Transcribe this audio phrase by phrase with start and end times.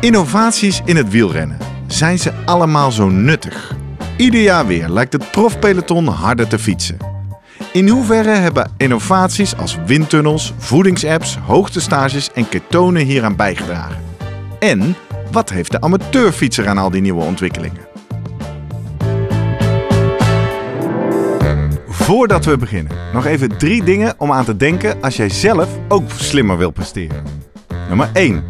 [0.00, 1.58] innovaties in het wielrennen.
[1.86, 3.74] Zijn ze allemaal zo nuttig?
[4.16, 6.96] Ieder jaar weer lijkt het profpeloton harder te fietsen.
[7.72, 13.96] In hoeverre hebben innovaties als windtunnels, voedingsapps, hoogtestages en ketonen hieraan bijgedragen?
[14.58, 14.94] En
[15.30, 17.88] wat heeft de amateurfietser aan al die nieuwe ontwikkelingen?
[21.88, 26.10] Voordat we beginnen, nog even drie dingen om aan te denken als jij zelf ook
[26.10, 27.24] slimmer wil presteren.
[27.88, 28.49] Nummer 1.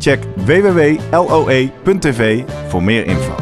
[0.00, 0.92] Check www.loe.tv
[2.68, 3.34] voor meer info.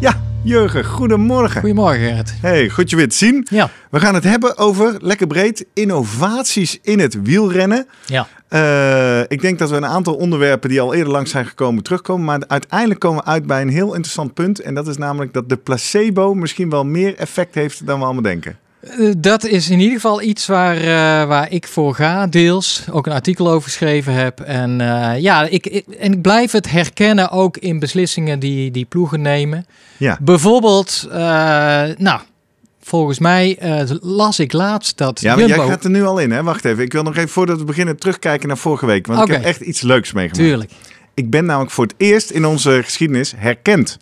[0.00, 1.60] Ja, Jurgen, goedemorgen.
[1.60, 2.34] Goedemorgen Gerrit.
[2.40, 3.46] Hey, goed je weer te zien.
[3.50, 3.70] Ja.
[3.90, 7.86] We gaan het hebben over, lekker breed, innovaties in het wielrennen.
[8.06, 8.26] Ja.
[8.50, 12.24] Uh, ik denk dat we een aantal onderwerpen die al eerder langs zijn gekomen terugkomen.
[12.24, 14.60] Maar uiteindelijk komen we uit bij een heel interessant punt.
[14.60, 18.22] En dat is namelijk dat de placebo misschien wel meer effect heeft dan we allemaal
[18.22, 18.58] denken.
[18.98, 20.84] Uh, dat is in ieder geval iets waar, uh,
[21.28, 22.84] waar ik voor ga, deels.
[22.90, 24.40] Ook een artikel over geschreven heb.
[24.40, 24.78] En
[25.20, 29.66] ja, ik, ik, en ik blijf het herkennen ook in beslissingen die, die ploegen nemen.
[29.96, 30.18] Ja.
[30.20, 31.06] Bijvoorbeeld,
[31.98, 32.20] nou,
[32.80, 33.58] Volgens mij
[34.00, 35.20] las ik laatst dat.
[35.20, 35.62] Ja, maar Jumbo...
[35.62, 36.42] jij gaat er nu al in, hè?
[36.42, 36.84] Wacht even.
[36.84, 39.06] Ik wil nog even voordat we beginnen terugkijken naar vorige week.
[39.06, 39.36] Want okay.
[39.36, 40.48] ik heb echt iets leuks meegemaakt.
[40.48, 40.70] Tuurlijk.
[41.14, 43.98] Ik ben namelijk voor het eerst in onze geschiedenis herkend.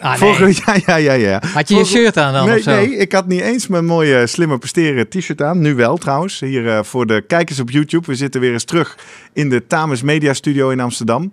[0.00, 1.42] Ah, vorige ja, ja, ja, ja.
[1.52, 1.98] Had je vorige...
[1.98, 2.70] je shirt aan dan nee, of zo?
[2.70, 5.60] Nee, ik had niet eens mijn mooie slimmer presteren t-shirt aan.
[5.60, 6.40] Nu wel trouwens.
[6.40, 8.06] Hier uh, voor de kijkers op YouTube.
[8.06, 8.98] We zitten weer eens terug
[9.32, 11.32] in de Tames Media Studio in Amsterdam.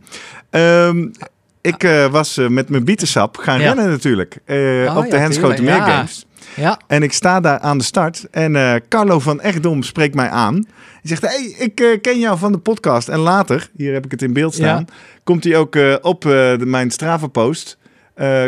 [0.50, 1.12] Um,
[1.62, 3.66] ik uh, was uh, met mijn bietensap gaan ja.
[3.66, 4.38] rennen natuurlijk.
[4.46, 6.26] Uh, oh, op de Henschoten Meer Games.
[6.56, 6.80] Ja.
[6.88, 10.54] En ik sta daar aan de start en Carlo van Echtdom spreekt mij aan.
[10.54, 13.08] Hij zegt, hey, ik ken jou van de podcast.
[13.08, 14.86] En later, hier heb ik het in beeld staan,
[15.24, 16.24] komt hij ook op
[16.58, 17.78] mijn Strava-post.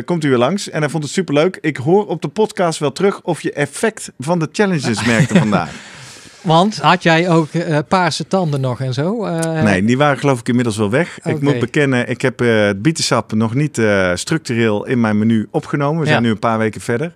[0.05, 1.57] Komt hij weer langs en hij vond het superleuk.
[1.61, 5.71] Ik hoor op de podcast wel terug of je effect van de challenges merkte vandaag.
[6.41, 9.25] Want had jij ook uh, paarse tanden nog en zo?
[9.25, 9.63] Uh...
[9.63, 11.17] Nee, die waren geloof ik inmiddels wel weg.
[11.19, 11.33] Okay.
[11.33, 13.81] Ik moet bekennen, ik heb uh, het bietensap nog niet
[14.13, 15.99] structureel in mijn menu opgenomen.
[15.99, 16.25] We zijn ja.
[16.25, 17.13] nu een paar weken verder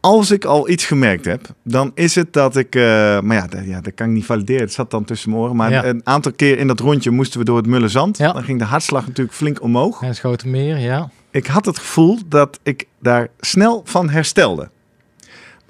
[0.00, 2.74] als ik al iets gemerkt heb, dan is het dat ik.
[2.74, 2.82] Uh,
[3.20, 4.62] maar ja dat, ja, dat kan ik niet valideren.
[4.62, 5.56] Het zat dan tussen mijn oren.
[5.56, 5.84] Maar ja.
[5.84, 8.18] een aantal keer in dat rondje moesten we door het Mullenzand.
[8.18, 8.32] Ja.
[8.32, 10.02] Dan ging de hartslag natuurlijk flink omhoog.
[10.02, 11.10] En schoten meer, ja.
[11.30, 14.70] Ik had het gevoel dat ik daar snel van herstelde.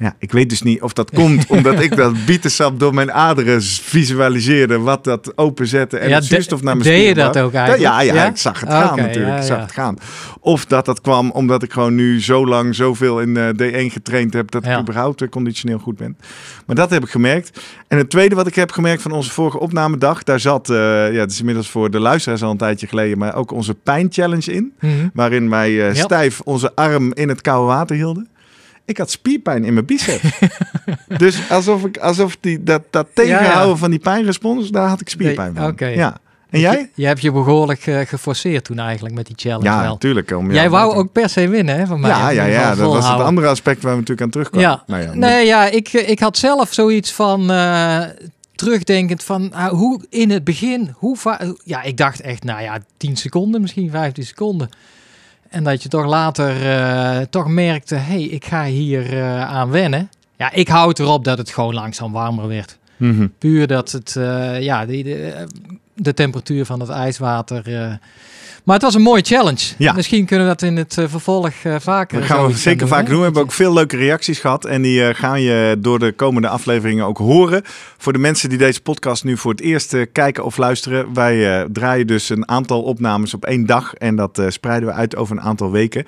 [0.01, 3.63] Ja, ik weet dus niet of dat komt omdat ik dat bietensap door mijn aderen
[3.63, 7.83] visualiseerde, wat dat openzette en ja, het zuurstof naar mijn Deed je dat ook eigenlijk?
[7.83, 9.35] Ja, ja, ja, ik zag het gaan okay, natuurlijk.
[9.35, 9.99] Ja, ik zag het gaan.
[10.41, 14.33] Of dat dat kwam omdat ik gewoon nu zo lang zoveel in uh, D1 getraind
[14.33, 16.17] heb dat ik überhaupt uh, conditioneel goed ben.
[16.67, 17.61] Maar dat heb ik gemerkt.
[17.89, 20.77] En het tweede wat ik heb gemerkt van onze vorige opnamedag, daar zat, uh,
[21.13, 24.53] ja, het is inmiddels voor de luisteraars al een tijdje geleden, maar ook onze pijnchallenge
[24.53, 25.11] in, mm -hmm.
[25.15, 28.29] waarin wij stijf onze arm in het koude water hielden.
[28.91, 30.21] Ik had spierpijn in mijn bicep.
[31.23, 33.77] dus alsof ik alsof die, dat, dat tegenhouden ja, ja.
[33.77, 35.67] van die pijnrespons, daar had ik spierpijn van.
[35.67, 35.95] Okay.
[35.95, 36.19] Ja.
[36.51, 36.91] En jij?
[36.95, 39.65] Je hebt je behoorlijk uh, geforceerd toen eigenlijk met die challenge.
[39.65, 40.31] Ja, natuurlijk.
[40.31, 42.11] Om, jij wou ook per se winnen, hè, van mij.
[42.11, 42.75] Ja, ja, ja.
[42.75, 44.71] Dat was het andere aspect waar we natuurlijk aan terugkwamen.
[44.71, 44.83] Ja.
[44.87, 47.51] Nou ja, nee, ja, ik, ik had zelf zoiets van...
[47.51, 48.03] Uh,
[48.55, 51.17] terugdenkend van uh, hoe in het begin, hoe
[51.65, 54.71] ja, ik dacht echt, nou ja, 10 seconden, misschien 15 seconden.
[55.51, 59.71] En dat je toch later uh, toch merkte, hé, hey, ik ga hier uh, aan
[59.71, 60.11] wennen.
[60.37, 62.79] Ja, ik houd erop dat het gewoon langzaam warmer werd.
[62.97, 63.33] Mm -hmm.
[63.39, 65.47] Puur dat het, uh, ja, de, de,
[65.95, 67.99] de, temperatuur van het ijswater...
[68.65, 69.75] Maar het was een mooie challenge.
[69.79, 69.93] Ja.
[69.93, 73.07] Misschien kunnen we dat in het uh, vervolg uh, vaker Dat gaan we zeker vaak
[73.07, 73.19] doen.
[73.19, 74.65] We hebben ook veel leuke reacties gehad.
[74.65, 77.63] En die uh, gaan je door de komende afleveringen ook horen.
[77.99, 81.15] Voor de mensen die deze podcast nu voor het eerst kijken of luisteren.
[81.15, 83.95] Wij draaien dus een aantal opnames op één dag.
[83.95, 86.05] En dat spreiden we uit over een aantal weken.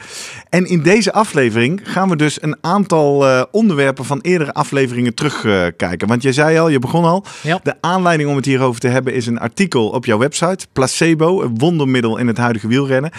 [0.49, 6.09] En in deze aflevering gaan we dus een aantal onderwerpen van eerdere afleveringen terugkijken.
[6.09, 7.25] Want je zei al, je begon al.
[7.43, 7.61] Ja.
[7.63, 10.67] De aanleiding om het hierover te hebben is een artikel artikel op jouw website.
[10.73, 13.11] Placebo, een wondermiddel in het huidige wielrennen.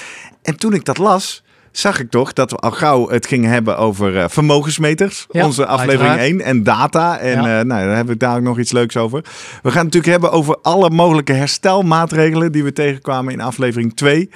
[0.42, 3.78] En toen ik dat las, zag ik toch dat we al gauw het gingen hebben
[3.78, 5.26] over uh, vermogensmeters.
[5.32, 6.40] Ja, onze aflevering uiteraard.
[6.40, 7.18] 1 en data.
[7.20, 7.60] En Ja.
[7.60, 9.22] eh, nou, daar hebben we daar ook nog iets leuks over.
[9.22, 9.30] We
[9.72, 14.30] gaan het natuurlijk hebben over alle mogelijke herstelmaatregelen die we tegenkwamen in aflevering 2.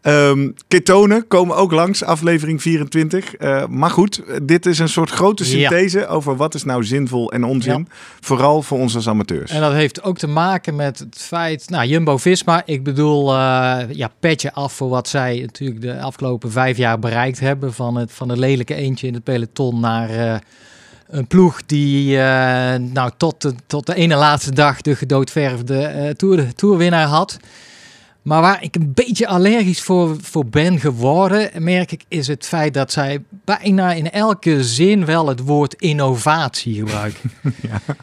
[0.00, 3.34] Ehm, ketonen komen ook langs, aflevering 24.
[3.34, 5.50] Eh, maar goed, dit is een soort grote Ja.
[5.50, 7.88] synthese over wat is nou zinvol en onzin.
[8.20, 9.50] Vooral voor ons als amateurs.
[9.50, 14.10] En dat heeft ook te maken met het feit, nou, Jumbo-Visma, ik bedoel, eh, ja,
[14.20, 17.72] petje af voor wat zij natuurlijk de afgelopen vijf jaar bereikt hebben.
[17.72, 20.34] Van het, van het lelijke eentje in het peloton naar eh,
[21.08, 22.16] een ploeg die,
[22.78, 27.38] nou, tot de, tot de ene laatste dag de gedoodverfde tour, de tourwinnaar had.
[28.22, 32.74] Maar waar ik een beetje allergisch voor, voor ben geworden, merk ik, is het feit
[32.74, 37.30] dat zij bijna in elke zin wel het woord innovatie gebruiken.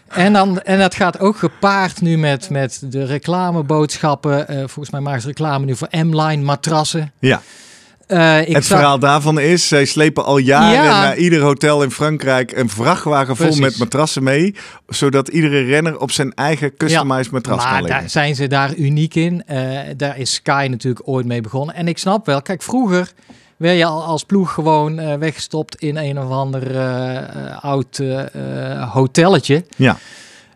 [0.07, 4.47] En, dan, en dat gaat ook gepaard nu met, met de reclameboodschappen.
[4.47, 7.11] Eh, volgens mij maken ze reclame nu voor M-Line matrassen.
[7.19, 7.41] Ja,
[8.07, 11.01] Eh, ik het zag- verhaal daarvan is, zij slepen al jaren Ja.
[11.01, 13.61] naar ieder hotel in Frankrijk een vrachtwagen vol Precies.
[13.61, 14.55] met matrassen mee.
[14.87, 17.99] Zodat iedere renner op zijn eigen customized matras kan Maar liggen.
[18.01, 19.43] daar zijn ze daar uniek in.
[19.45, 21.75] Eh, daar is Sky natuurlijk ooit mee begonnen.
[21.75, 23.11] En ik snap wel, kijk, vroeger
[23.57, 26.77] werd je al als ploeg gewoon eh, weggestopt in een of ander
[27.61, 28.01] oud
[28.91, 29.65] hotelletje.
[29.75, 29.97] Ja.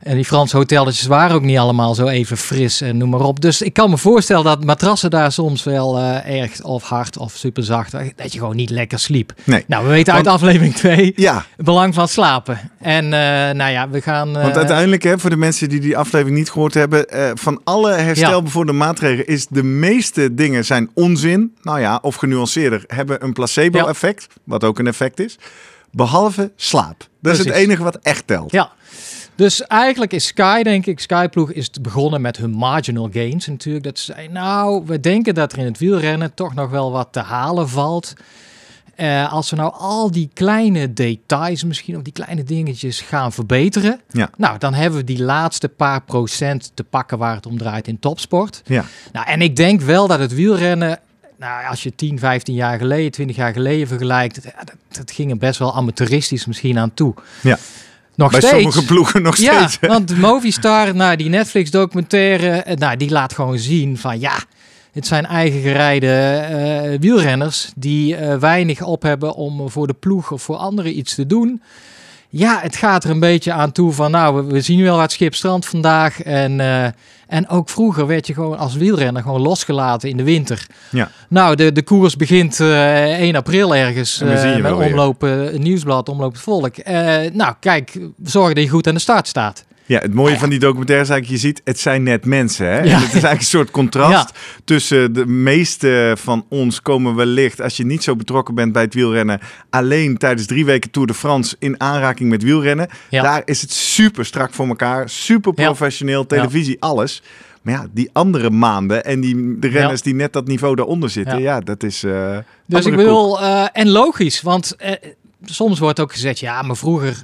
[0.04, 3.42] En die Franse hotelletjes waren ook niet allemaal zo even fris en noem maar op.
[3.42, 7.34] Dus ik kan me voorstellen dat matrassen daar soms wel eh, erg of hard of
[7.34, 9.34] super zacht, dat je gewoon niet lekker sliep.
[9.44, 9.64] Nee.
[9.68, 12.72] Nou, we weten uit aflevering 2 Ja, het belang van slapen.
[12.80, 14.34] En eh, nou ja, we gaan...
[14.34, 17.62] want eh, uiteindelijk, hè, voor de mensen die die aflevering niet gehoord hebben, eh, van
[17.64, 21.56] alle herstelbevorderde maatregelen is de meeste dingen zijn onzin.
[21.62, 25.38] Nou ja, of genuanceerder, hebben een placebo-effect, wat ook een effect is.
[25.92, 27.08] Behalve slaap.
[27.22, 28.52] Dat is het enige wat echt telt.
[28.52, 28.72] Ja.
[29.36, 33.84] Dus eigenlijk is Sky, denk ik, Skyploeg is begonnen met hun marginal gains natuurlijk.
[33.84, 37.08] Dat ze zei, nou, we denken dat er in het wielrennen toch nog wel wat
[37.12, 38.14] te halen valt.
[38.96, 44.02] Eh, als we nou al die kleine details misschien, of die kleine dingetjes gaan verbeteren.
[44.12, 44.30] Ja.
[44.38, 48.00] Nou, dan hebben we die laatste paar procent te pakken waar het om draait in
[48.00, 48.62] topsport.
[48.66, 48.86] Ja.
[49.12, 51.00] Nou, en ik denk wel dat het wielrennen,
[51.38, 55.38] nou, als je 10, 15 jaar geleden, 20 jaar geleden vergelijkt, dat, dat ging er
[55.38, 57.14] best wel amateuristisch misschien aan toe.
[57.42, 57.58] Ja.
[58.16, 58.54] Nog Bij steeds.
[58.54, 59.78] sommige ploegen nog Ja, steeds.
[59.82, 59.88] hè?
[59.88, 64.34] want Movistar, nou, die Netflix-documentaire, eh, nou, die laat gewoon zien van ja,
[64.92, 70.32] het zijn eigen gerijde eh, wielrenners die eh, weinig op hebben om voor de ploeg
[70.32, 71.62] of voor anderen iets te doen.
[72.34, 75.66] Ja, het gaat er een beetje aan toe van, nou, we, zien wel wat schipstrand
[75.66, 76.22] vandaag.
[76.22, 76.88] En, eh,
[77.28, 80.68] en ook vroeger werd je gewoon als wielrenner gewoon losgelaten in de winter.
[80.90, 81.12] Ja.
[81.30, 86.32] Nou, de, de koers begint eh 1 april ergens eh, met eh, het nieuwsblad, omloop
[86.32, 86.78] het volk.
[86.78, 89.66] Eh, nou, kijk, zorg dat je goed aan de start staat.
[89.92, 92.66] Ja, het mooie van die documentaire is eigenlijk, je ziet, het zijn net mensen.
[92.66, 92.78] Hè?
[92.80, 92.80] Ja.
[92.82, 94.32] En het is eigenlijk een soort contrast
[94.66, 98.94] tussen de meeste van ons komen wellicht, als je niet zo betrokken bent bij het
[98.94, 99.40] wielrennen,
[99.70, 102.88] alleen tijdens drie weken Tour de France in aanraking met wielrennen.
[103.10, 107.22] Daar is het super strak voor elkaar, super professioneel, televisie, alles.
[107.62, 111.38] Maar ja, die andere maanden en die, de renners die net dat niveau daaronder zitten,
[111.40, 111.60] ja, Ja.
[111.60, 112.04] dat is...
[112.04, 114.92] eh, Dus ik bedoel, eh, en logisch, want eh,
[115.46, 117.24] soms wordt ook gezegd, ja, maar vroeger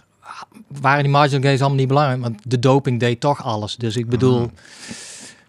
[0.82, 3.76] waren die marginal gains allemaal niet belangrijk, want de doping deed toch alles.
[3.76, 4.48] Dus ik bedoel, Ah.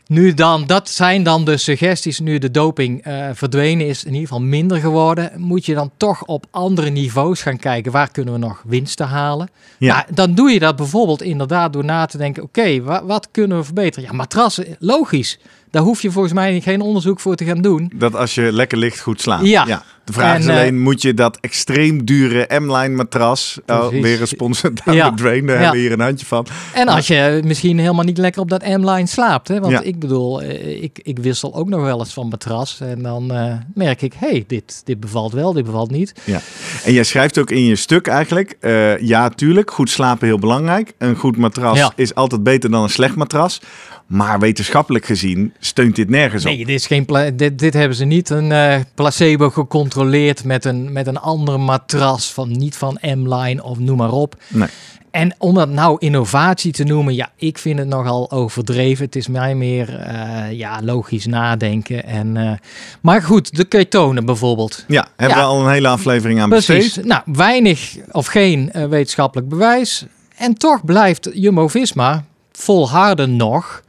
[0.06, 4.28] nu dan, dat zijn dan de suggesties, nu de doping eh, verdwenen is, in ieder
[4.28, 8.38] geval minder geworden, moet je dan toch op andere niveaus gaan kijken, waar kunnen we
[8.40, 9.48] nog winsten halen?
[9.78, 9.94] Ja.
[9.94, 13.56] Maar dan doe je dat bijvoorbeeld inderdaad door na te denken, oké, wa- wat kunnen
[13.58, 14.08] we verbeteren?
[14.08, 15.38] Ja, matrassen, logisch.
[15.70, 17.92] Daar hoef je volgens mij geen onderzoek voor te gaan doen.
[17.94, 19.46] Dat als je lekker ligt, goed slaapt.
[19.46, 19.82] Ja.
[20.08, 23.58] De vraag is En, eh, alleen, moet je dat extreem dure M-line matras...
[23.66, 24.02] Oh, Precies.
[24.02, 25.08] weer een sponsor down Ja.
[25.10, 25.62] the drain, daar Ja.
[25.62, 26.46] hebben we hier een handje van.
[26.74, 29.48] En als je misschien helemaal niet lekker op dat M-line slaapt.
[29.48, 29.60] Hè?
[29.60, 29.80] Want Ja.
[29.80, 32.80] ik bedoel, eh, ik, ik wissel ook nog wel eens van matras.
[32.80, 36.12] En dan eh, merk ik, hey, dit, dit bevalt wel, dit bevalt niet.
[36.24, 36.40] Ja.
[36.84, 40.92] En jij schrijft ook in je stuk eigenlijk, eh, ja tuurlijk, goed slapen heel belangrijk.
[40.98, 43.60] Een goed matras is altijd beter dan een slecht matras.
[44.06, 46.50] Maar wetenschappelijk gezien steunt dit nergens op.
[46.50, 49.96] Nee, dit, is geen dit, dit hebben ze niet een eh, placebo gecontroleerd
[50.44, 52.32] met een, met een andere matras.
[52.32, 54.36] Van, niet van M-line of noem maar op.
[54.48, 54.68] Nee.
[55.10, 59.04] En om dat nou innovatie te noemen, ja, ik vind het nogal overdreven.
[59.04, 62.04] Het is mij meer eh, ja, logisch nadenken.
[62.04, 62.52] En, eh,
[63.00, 64.84] maar goed, de ketonen bijvoorbeeld.
[64.88, 65.42] Ja, hebben Ja.
[65.44, 66.84] we al een hele aflevering aan Precies.
[66.84, 67.04] besteed.
[67.04, 70.04] Nou, weinig of geen eh, wetenschappelijk bewijs.
[70.36, 73.82] En toch blijft Jumbo-Visma volharden nog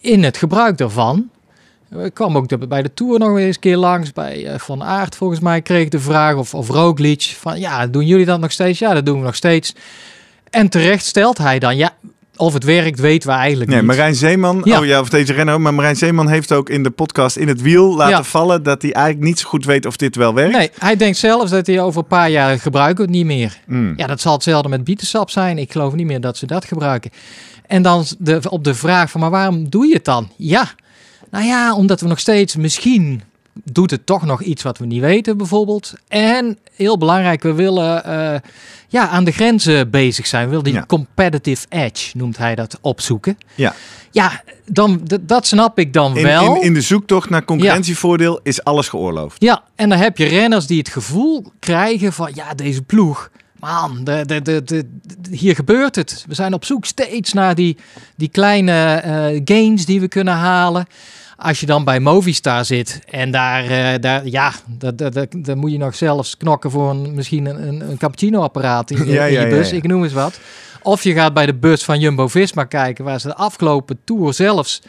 [0.00, 1.28] in het gebruik daarvan.
[2.04, 4.12] Ik kwam ook de- bij de Tour nog eens een keer langs.
[4.12, 7.22] Bij eh, Van Aert volgens mij kreeg ik de vraag of, of Roglic.
[7.38, 8.78] Van ja, doen jullie dat nog steeds?
[8.78, 9.74] Ja, dat doen we nog steeds.
[10.50, 11.90] En terecht stelt hij dan, ja,
[12.36, 13.88] of het werkt, weten we eigenlijk Nee, niet.
[13.88, 14.78] Marijn Zeeman, Ja.
[14.80, 17.60] oh ja, of deze renner maar Marijn Zeeman heeft ook in de podcast In het
[17.62, 18.22] Wiel laten Ja.
[18.22, 20.56] vallen dat hij eigenlijk niet zo goed weet of dit wel werkt.
[20.56, 23.58] Nee, hij denkt zelfs dat hij over een paar jaar gebruikt het niet meer.
[23.66, 23.92] Mm.
[23.96, 25.58] Ja, dat zal hetzelfde met bietensap zijn.
[25.58, 27.10] Ik geloof niet meer dat ze dat gebruiken.
[27.66, 30.28] En dan de, op de vraag van, maar waarom doe je het dan?
[30.36, 30.68] Ja,
[31.34, 33.22] nou ja, omdat we nog steeds misschien
[33.72, 35.92] doet het toch nog iets wat we niet weten bijvoorbeeld.
[36.08, 38.40] En heel belangrijk, we willen eh,
[38.88, 40.42] ja, aan de grenzen bezig zijn.
[40.44, 40.84] We willen die Ja.
[40.86, 43.38] competitive edge, noemt hij dat, opzoeken.
[43.54, 43.74] Ja.
[44.10, 46.54] Ja, dan, dat snap ik dan In, wel.
[46.56, 49.42] in, in de zoektocht naar concurrentievoordeel is alles geoorloofd.
[49.42, 53.30] Ja, en dan heb je renners die het gevoel krijgen van ja, deze ploeg.
[53.60, 54.84] Man, de, de, de, de,
[55.20, 56.24] de- hier gebeurt het.
[56.28, 57.76] We zijn op zoek steeds naar die,
[58.16, 60.86] die kleine eh, gains die we kunnen halen.
[61.44, 65.56] Als je dan bij Movistar zit en daar, eh, daar ja, daar, daar, daar, daar
[65.56, 69.24] moet je nog zelfs knokken voor een, misschien een, een, cappuccino-apparaat in Ja, in ja,
[69.24, 69.76] je ja, bus, ja.
[69.76, 70.40] ik noem eens wat.
[70.82, 74.82] Of je gaat bij de bus van Jumbo-Visma kijken, waar ze de afgelopen Tour zelfs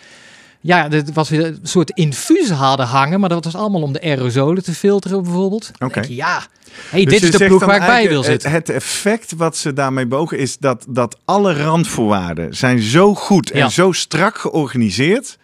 [0.60, 4.02] ja, dit was weer een soort infuus hadden hangen, maar dat was allemaal om de
[4.02, 5.72] aerosolen te filteren bijvoorbeeld.
[5.80, 6.04] Oké.
[6.08, 6.44] ja,
[6.90, 8.52] hey, Dus dit is de ploeg waar ik bij wil zitten.
[8.52, 13.52] Het, het effect wat ze daarmee bogen is dat, dat alle randvoorwaarden zijn zo goed
[13.52, 13.70] en Ja.
[13.70, 15.38] zo strak georganiseerd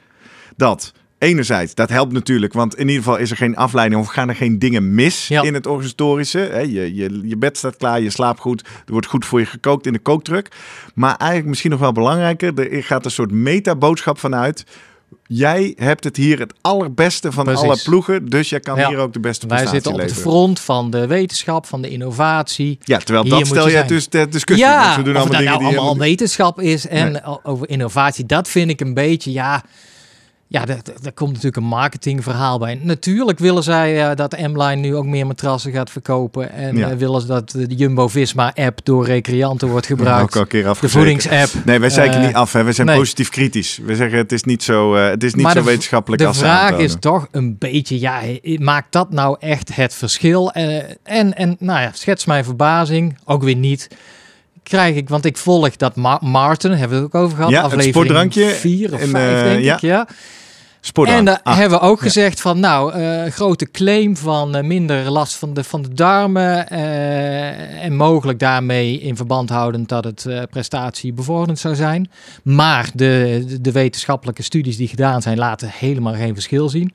[0.56, 0.92] dat
[1.22, 4.36] enerzijds, dat helpt natuurlijk, want in ieder geval is er geen afleiding of gaan er
[4.36, 5.42] geen dingen mis Ja.
[5.42, 6.40] in het organisatorische.
[6.72, 9.86] Je, je, je bed staat klaar, je slaapt goed, er wordt goed voor je gekookt
[9.86, 10.48] in de kooktruck.
[10.96, 14.64] Maar eigenlijk misschien nog wel belangrijker, er gaat een soort metaboodschap vanuit.
[15.28, 17.64] Jij hebt het hier het allerbeste van Precies.
[17.64, 18.88] alle ploegen, dus jij kan Ja.
[18.88, 20.24] hier ook de beste Wij prestatie zitten op leveren.
[20.24, 22.78] het front van de wetenschap, van de innovatie.
[22.84, 23.88] Ja, terwijl Hier dat stel je zijn.
[23.88, 24.68] dus ter discussie.
[24.68, 27.22] ja, we doen allemaal dingen nou die allemaal helemaal- wetenschap is en Nee.
[27.44, 29.64] over innovatie, dat vind ik een beetje, ja...
[30.52, 32.80] Ja, daar daar komt natuurlijk een marketingverhaal bij.
[32.82, 36.52] Natuurlijk willen zij eh, dat M-Line nu ook meer matrassen gaat verkopen.
[36.54, 36.90] En Ja.
[36.90, 40.36] eh, willen ze dat de Jumbo-Visma-app door recreanten wordt Ook gebruikt.
[40.36, 41.50] al een keer De voedingsapp.
[41.66, 42.54] Nee, wij zeiken Eh, niet af.
[42.54, 42.64] Hè.
[42.64, 42.98] We zijn nee.
[42.98, 43.80] positief kritisch.
[43.86, 46.38] We zeggen het is niet zo, het is niet Maar zo de wetenschappelijk De als
[46.38, 48.22] ze vraag is toch een beetje, ja,
[48.58, 50.52] maakt dat nou echt het verschil?
[50.52, 53.88] En, en, nou ja, schets mijn verbazing, ook weer niet.
[54.64, 57.52] Krijg ik, want ik volg dat Ma Martin, hebben we het ook over gehad.
[57.52, 59.76] Ja, aflevering sportdrankje vier of in, vijf, eh, denk ja.
[59.76, 59.82] ik.
[59.82, 60.08] Ja.
[60.94, 62.04] En daar Ah, hebben we ook ja.
[62.04, 66.70] gezegd van, nou, eh, grote claim van eh, minder last van de, van de darmen.
[66.70, 72.10] eh, en mogelijk daarmee in verband houdend dat het eh, prestatie bevorderend zou zijn.
[72.44, 76.94] Maar de, de, wetenschappelijke studies die gedaan zijn, laten helemaal geen verschil zien.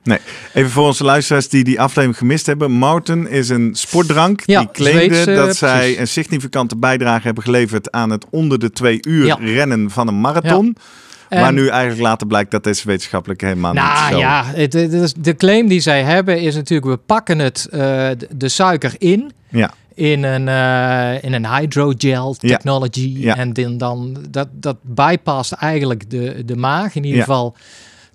[0.53, 2.71] Even voor onze luisteraars die die aflevering gemist hebben.
[2.71, 7.91] Mountain is een sportdrank Ja, die claimde Zweedse, dat zij een significante bijdrage hebben geleverd
[7.91, 9.37] aan het onder de twee uur Ja.
[9.41, 10.77] rennen van een marathon.
[11.29, 14.73] En- Maar nu eigenlijk later blijkt dat deze wetenschappelijk helemaal niet Nou zo ja, het,
[14.73, 17.79] het is- de claim die zij hebben is natuurlijk, we pakken het, eh,
[18.35, 19.31] de, suiker in.
[19.49, 19.71] Ja.
[19.93, 23.13] In een, eh, in een hydrogel technology.
[23.17, 23.35] Ja.
[23.37, 26.95] En dan, dan, dat, dat bypast eigenlijk de, de maag.
[26.95, 27.55] In ieder geval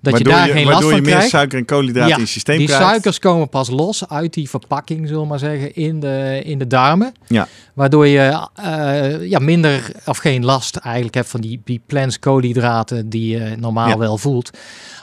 [0.03, 1.29] dat waardoor je daar geen last waardoor van je meer krijgt.
[1.29, 2.85] suiker en koolhydraten Ja, in je systeem Die krijgt.
[2.85, 6.67] suikers komen pas los uit die verpakking, zullen we maar zeggen, in de, in de
[6.67, 7.13] darmen.
[7.27, 7.47] Ja.
[7.73, 13.09] Waardoor je eh, ja, minder of geen last eigenlijk hebt van die, die plans koolhydraten
[13.09, 13.97] die je normaal Ja.
[13.97, 14.49] wel voelt.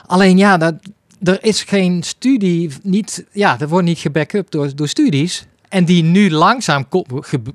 [0.05, 0.73] Alleen ja, dat,
[1.23, 5.45] er is geen studie, niet, ja, er wordt niet gebackupt door, door studies.
[5.69, 6.85] En die nu langzaam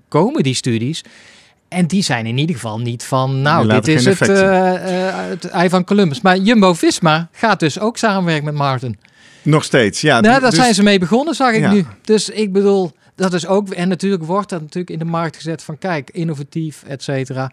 [0.09, 1.03] komen, die studies.
[1.77, 5.45] En die zijn in ieder geval niet van, nou, dit is het, eh, eh, het
[5.45, 6.21] ei van Columbus.
[6.21, 8.99] Maar Jumbo-Visma gaat dus ook samenwerken met Martin.
[9.43, 10.21] Nog steeds, ja.
[10.21, 11.73] Nou, daar dus- zijn ze mee begonnen, zag ik Ja.
[11.73, 11.85] nu.
[12.05, 13.71] Dus ik bedoel, dat is ook...
[13.71, 15.79] En natuurlijk wordt dat natuurlijk in de markt gezet van...
[15.79, 17.51] Kijk, innovatief, et cetera.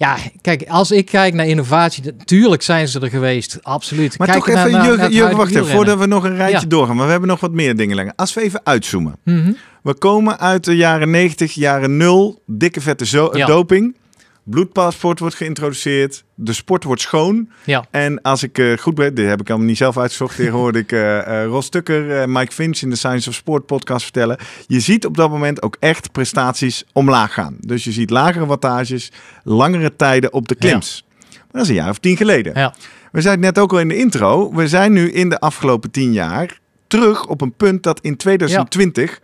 [0.00, 2.02] Ja, kijk, als ik kijk naar innovatie...
[2.18, 4.18] Natuurlijk zijn ze er geweest, absoluut.
[4.18, 6.66] Maar kijk toch even, naar- Jurgen, wacht even, voordat we nog een rijtje Ja.
[6.66, 6.96] doorgaan.
[6.96, 8.12] Maar we hebben nog wat meer dingen langer.
[8.16, 9.16] Als we even uitzoomen.
[9.24, 9.52] Mhm.
[9.82, 12.42] We komen uit de jaren 90, jaren 0.
[12.46, 13.46] Dikke vette zo Ja.
[13.46, 13.96] doping.
[14.50, 16.24] Bloedpaspoort wordt geïntroduceerd.
[16.34, 17.48] De sport wordt schoon.
[17.64, 20.36] Ja, En als ik eh, goed ben, dit heb ik allemaal niet zelf uitgezocht.
[20.36, 24.02] Hier hoorde ik eh Ros Tukker, eh, Mike Finch in de Science of Sport podcast
[24.02, 24.38] vertellen.
[24.66, 27.56] Je ziet op dat moment ook echt prestaties omlaag gaan.
[27.60, 29.12] Dus je ziet lagere wattages,
[29.44, 31.04] langere tijden op de klims.
[31.50, 32.52] Dat is een jaar of tien geleden.
[32.54, 32.74] ja.
[33.12, 34.54] We zeiden net ook al in de intro.
[34.54, 39.20] We zijn nu in de afgelopen tien jaar terug op een punt dat in 2020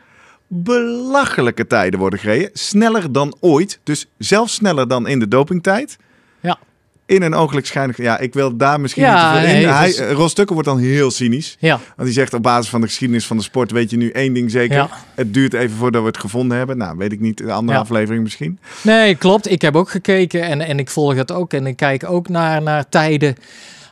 [0.46, 2.50] belachelijke tijden worden gereden.
[2.52, 3.78] Sneller dan ooit.
[3.82, 5.96] Dus zelfs sneller dan in de dopingtijd.
[6.40, 6.58] Ja.
[7.06, 7.96] In een ooglijk schijnig...
[7.96, 9.68] Ja, ik wil daar misschien Ja, niet te veel in.
[9.68, 11.56] Hij, dus- Ros wordt dan heel cynisch.
[11.60, 11.70] ja.
[11.70, 13.70] Want hij zegt op basis van de geschiedenis van de sport...
[13.70, 14.76] weet je nu één ding zeker.
[14.76, 14.88] Ja.
[15.14, 16.76] Het duurt even voordat we het gevonden hebben.
[16.76, 17.36] Nou, weet ik niet.
[17.38, 17.82] De andere Ja.
[17.84, 18.58] aflevering misschien.
[18.82, 19.50] Nee, klopt.
[19.50, 21.52] Ik heb ook gekeken en, en ik volg het ook.
[21.52, 23.36] En ik kijk ook naar, naar tijden.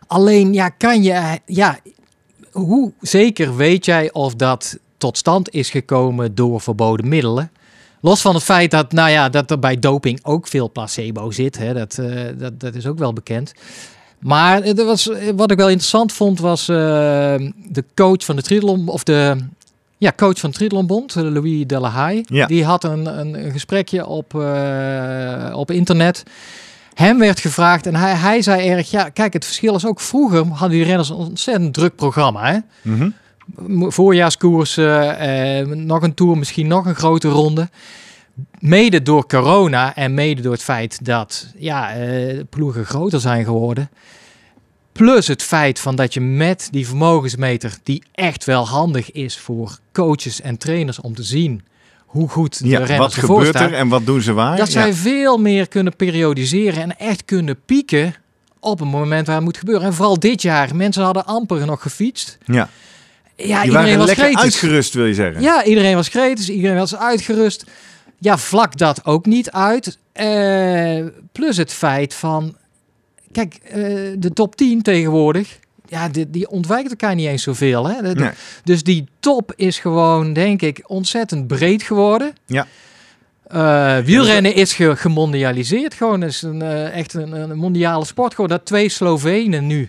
[0.07, 1.39] Alleen, ja, kan je...
[1.47, 1.79] Ja,
[2.53, 7.51] hoe zeker weet jij of dat tot stand is gekomen door verboden middelen?
[8.01, 11.59] Los van het feit dat, nou ja, dat er bij doping ook veel placebo zit.
[11.59, 13.53] Hè, dat, eh, dat, dat is ook wel bekend.
[14.19, 16.77] Maar er was, wat ik wel interessant vond, was eh,
[17.69, 19.37] de coach van de triathlon, of de
[19.99, 22.25] ja, coach van de triathlonbond, Louis Delahaye.
[22.27, 22.47] Ja.
[22.47, 26.23] Die had een, een, een gesprekje op, eh, op internet.
[26.95, 30.47] Hem werd gevraagd en hij, hij zei erg, ja, kijk, het verschil is ook vroeger
[30.47, 32.53] hadden die renners een ontzettend druk programma.
[32.53, 32.59] Hè?
[32.83, 33.11] Mhm.
[33.89, 37.69] Voorjaarskoersen, eh, nog een tour, misschien nog een grote ronde.
[38.59, 43.91] Mede door corona en mede door het feit dat ja, eh, ploegen groter zijn geworden.
[44.93, 49.79] Plus het feit van dat je met die vermogensmeter, die echt wel handig is voor
[49.93, 51.63] coaches en trainers om te zien
[52.07, 54.57] hoe goed de Ja, renners wat gebeurt staan, er en wat doen ze waar?
[54.57, 54.81] dat Ja.
[54.83, 58.15] zij veel meer kunnen periodiseren en echt kunnen pieken
[58.61, 59.87] op een moment waar het moet gebeuren.
[59.87, 62.39] En vooral dit jaar, mensen hadden amper nog gefietst.
[62.45, 62.69] Ja.
[63.37, 65.43] Ja, Die iedereen was lekker uitgerust, wil je zeggen?
[65.43, 67.65] Ja, iedereen was kritisch, iedereen was uitgerust.
[68.19, 69.99] Ja, vlak dat ook niet uit.
[70.13, 72.57] Eh, plus het feit van,
[73.33, 73.75] kijk, eh,
[74.19, 77.89] de top 10 tegenwoordig, ja, die, die ontwijkt elkaar niet eens zoveel.
[77.89, 78.03] Hè?
[78.03, 78.31] De- de- Nee.
[78.65, 82.33] Dus die top is gewoon, denk ik, ontzettend breed geworden.
[82.47, 82.67] Ja.
[83.47, 86.23] Eh, wielrennen is ge gemondialiseerd gewoon.
[86.23, 86.63] is een,
[86.93, 88.35] echt een, een mondiale sport.
[88.35, 89.89] Gewoon dat twee Slovenen nu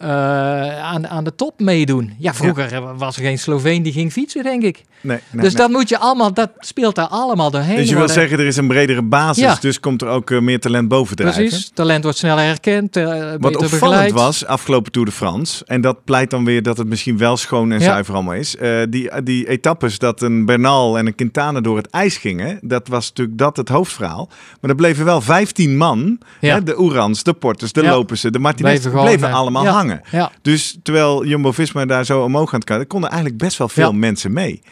[0.00, 2.14] aan, aan de top meedoen.
[2.18, 4.84] Ja, vroeger was er geen Sloveen die ging fietsen, denk ik.
[5.02, 5.62] Nee, nee, dus nee.
[5.62, 7.76] dat moet je allemaal, dat speelt daar allemaal doorheen.
[7.76, 9.56] Dus je wil zeggen, er is een bredere basis, Ja.
[9.60, 11.42] dus komt er ook eh, meer talent bovendrijven.
[11.42, 14.12] Precies, talent wordt sneller herkend, eh, Wat beter opvallend begeleid.
[14.12, 17.72] was, afgelopen Tour de France, en dat pleit dan weer dat het misschien wel schoon
[17.72, 17.84] en Ja.
[17.84, 18.56] zuiver allemaal is.
[18.56, 22.88] eh, die, die etappes dat een Bernal en een Quintana door het ijs gingen, dat
[22.88, 24.28] was natuurlijk dat het hoofdverhaal.
[24.60, 26.54] Maar er bleven wel 15 man, Ja.
[26.54, 27.90] hè, de Oerans, de Porters, de Ja.
[27.90, 29.70] Lopersen, de Martinez, Bleven bleven, gewoon, allemaal ja.
[29.70, 30.00] hangen.
[30.10, 33.90] Ja, Dus terwijl Jumbo-Visma daar zo omhoog aan het kijken, konden eigenlijk best wel veel
[33.90, 33.96] Ja.
[33.96, 34.62] mensen mee.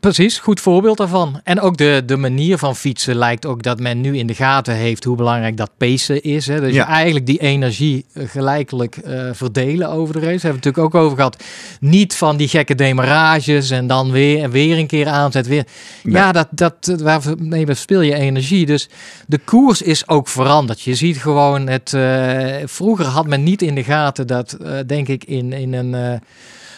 [0.00, 1.40] Precies, goed voorbeeld daarvan.
[1.44, 4.74] En ook de, de manier van fietsen lijkt ook dat men nu in de gaten
[4.74, 6.46] heeft hoe belangrijk dat pacen is.
[6.46, 6.60] Hè?
[6.60, 6.86] Dus Ja.
[6.86, 10.32] je eigenlijk die energie eh, gelijkelijk eh, verdelen over de race.
[10.32, 11.42] Daar hebben we het natuurlijk ook over gehad.
[11.80, 15.46] Niet van die gekke demarages en dan weer en weer een keer aanzet.
[15.46, 15.66] Weer.
[16.02, 16.14] Nee.
[16.14, 18.66] Ja, dat, dat, waarmee verspil je energie.
[18.66, 18.88] Dus
[19.26, 20.80] de koers is ook veranderd.
[20.80, 21.92] Je ziet gewoon het.
[21.94, 26.20] eh, vroeger had men niet in de gaten dat, denk ik, in, in een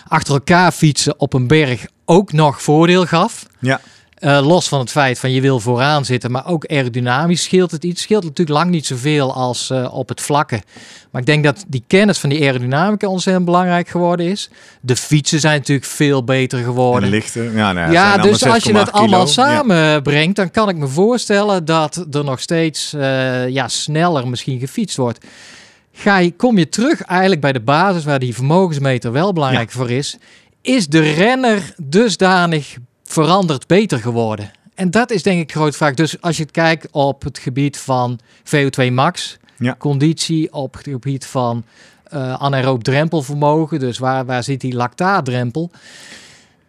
[0.08, 3.46] achter elkaar fietsen op een berg ook nog voordeel gaf.
[3.58, 3.80] Ja.
[4.14, 7.84] Eh, los van het feit van je wil vooraan zitten, maar ook aerodynamisch scheelt het
[7.84, 8.02] iets.
[8.02, 10.62] Scheelt natuurlijk lang niet zoveel als eh, op het vlakke.
[11.10, 14.50] Maar ik denk dat die kennis van die aerodynamica ontzettend belangrijk geworden is.
[14.80, 17.08] De fietsen zijn natuurlijk veel beter En geworden.
[17.08, 17.56] lichter.
[17.56, 19.20] Ja, nou ja, dus als je 6,8 dat allemaal.
[19.20, 19.26] Ja.
[19.26, 24.96] samenbrengt, dan kan ik me voorstellen dat er nog steeds eh, ja, sneller misschien gefietst
[24.96, 25.18] wordt.
[25.96, 29.90] Ga je, kom je terug eigenlijk bij de basis waar die vermogensmeter wel belangrijk voor
[29.90, 30.16] is.
[30.62, 34.50] Is de renner dusdanig veranderd beter geworden?
[34.74, 35.94] En dat is denk ik groot vraag.
[35.94, 39.74] Dus als je het kijkt op het gebied van VO2 max, Ja.
[39.78, 41.64] conditie, op het gebied van
[42.38, 45.70] anaeroop drempelvermogen, dus waar, waar zit die lactaatdrempel?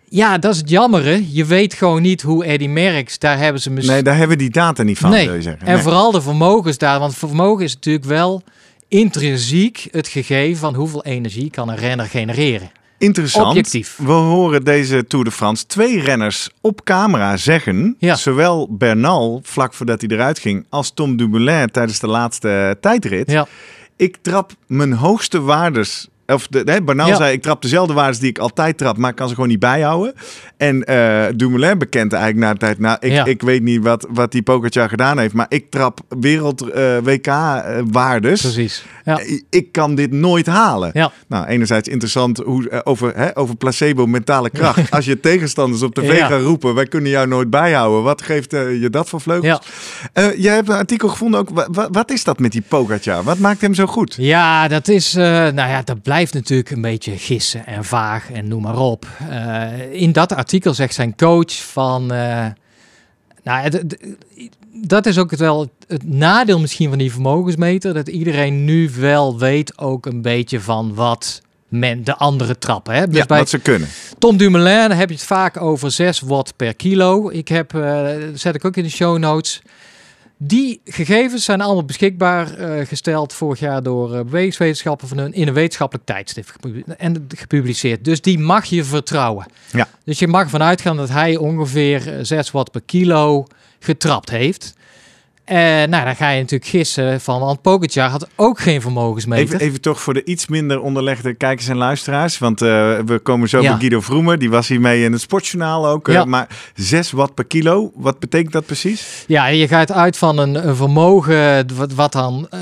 [0.09, 1.33] Ja, dat is het jammere.
[1.33, 3.93] Je weet gewoon niet hoe Eddie Merckx, daar hebben ze misschien...
[3.93, 5.25] Nee, daar hebben we die data niet van, Nee.
[5.25, 5.67] wil je zeggen.
[5.67, 5.81] En Nee.
[5.83, 8.41] vooral de vermogens daar, want vermogen is natuurlijk wel
[8.99, 12.71] intrinsiek het gegeven van hoeveel energie kan een renner genereren.
[12.97, 13.47] Interessant.
[13.47, 13.97] Objectief.
[13.97, 17.95] We horen deze Tour de France twee renners op camera zeggen.
[17.99, 18.15] Ja.
[18.15, 23.31] Zowel Bernal, vlak voordat hij eruit ging, als Tom Dumoulin tijdens de laatste tijdrit.
[23.31, 23.47] Ja,
[23.95, 26.07] Ik trap mijn hoogste waardes.
[26.27, 27.15] Of de, nee, Bernal Ja.
[27.15, 29.59] zei, ik trap dezelfde waardes die ik altijd trap, maar ik kan ze gewoon niet
[29.59, 30.13] bijhouden.
[30.57, 33.25] En eh Dumoulin bekent eigenlijk na de tijd, nou, ik, Ja.
[33.25, 38.41] ik weet niet wat, wat die Pogacar gedaan heeft, maar ik trap wereld eh, WK-waardes.
[38.41, 38.85] precies.
[39.03, 39.19] Ja.
[39.49, 40.89] Ik kan dit nooit halen.
[40.93, 41.11] Ja.
[41.27, 44.91] Nou, enerzijds interessant hoe, eh, over, hè, over placebo, mentale kracht.
[44.91, 46.27] Als je tegenstanders op tv Ja.
[46.27, 48.03] gaan roepen, wij kunnen jou nooit bijhouden.
[48.03, 49.59] Wat geeft eh, je dat voor vleugels?
[50.13, 50.21] Ja.
[50.23, 51.49] Eh, jij hebt een artikel gevonden ook.
[51.49, 53.23] Wa- wa- wat is dat met die Pogacar?
[53.23, 54.15] Wat maakt hem zo goed?
[54.17, 58.47] Ja, dat is, eh, nou ja, dat blijft natuurlijk een beetje gissen en vaag en
[58.47, 59.07] noem maar op.
[59.29, 62.45] Eh, in dat artikel zegt zijn coach van, eh,
[63.43, 63.83] nou,
[64.73, 69.39] dat is ook het wel het nadeel misschien van die vermogensmeter, dat iedereen nu wel
[69.39, 72.93] weet ook een beetje van wat men de andere trappen.
[72.93, 73.07] Hè?
[73.07, 73.87] Dus ja, bij wat ze kunnen.
[74.19, 77.29] Tom Dumoulin heb je het vaak over 6 watt per kilo.
[77.29, 79.61] Ik heb, eh, dat zet ik ook in de show notes.
[80.37, 85.47] Die gegevens zijn allemaal beschikbaar eh, gesteld vorig jaar door uh, bewegingswetenschappen van een, in
[85.47, 86.55] een wetenschappelijk tijdschrift
[86.97, 88.05] en gepubliceerd.
[88.05, 89.45] Dus die mag je vertrouwen.
[89.71, 89.87] Ja.
[90.03, 93.47] Dus je mag ervan uitgaan dat hij ongeveer eh, 6 watt per kilo
[93.79, 94.73] getrapt heeft.
[95.45, 99.45] En nou, dan ga je natuurlijk gissen van, want Pogacar had ook geen vermogensmeter.
[99.45, 102.37] Even, even toch voor de iets minder onderlegde kijkers en luisteraars.
[102.37, 102.67] Want uh,
[103.05, 103.69] we komen zo Ja.
[103.69, 104.39] bij Guido Vroemer.
[104.39, 106.07] Die was hiermee in het sportjournaal ook.
[106.07, 109.23] eh, maar 6 watt per kilo, wat betekent dat precies?
[109.27, 112.59] Ja, je gaat uit van een, een vermogen wat, wat dan eh,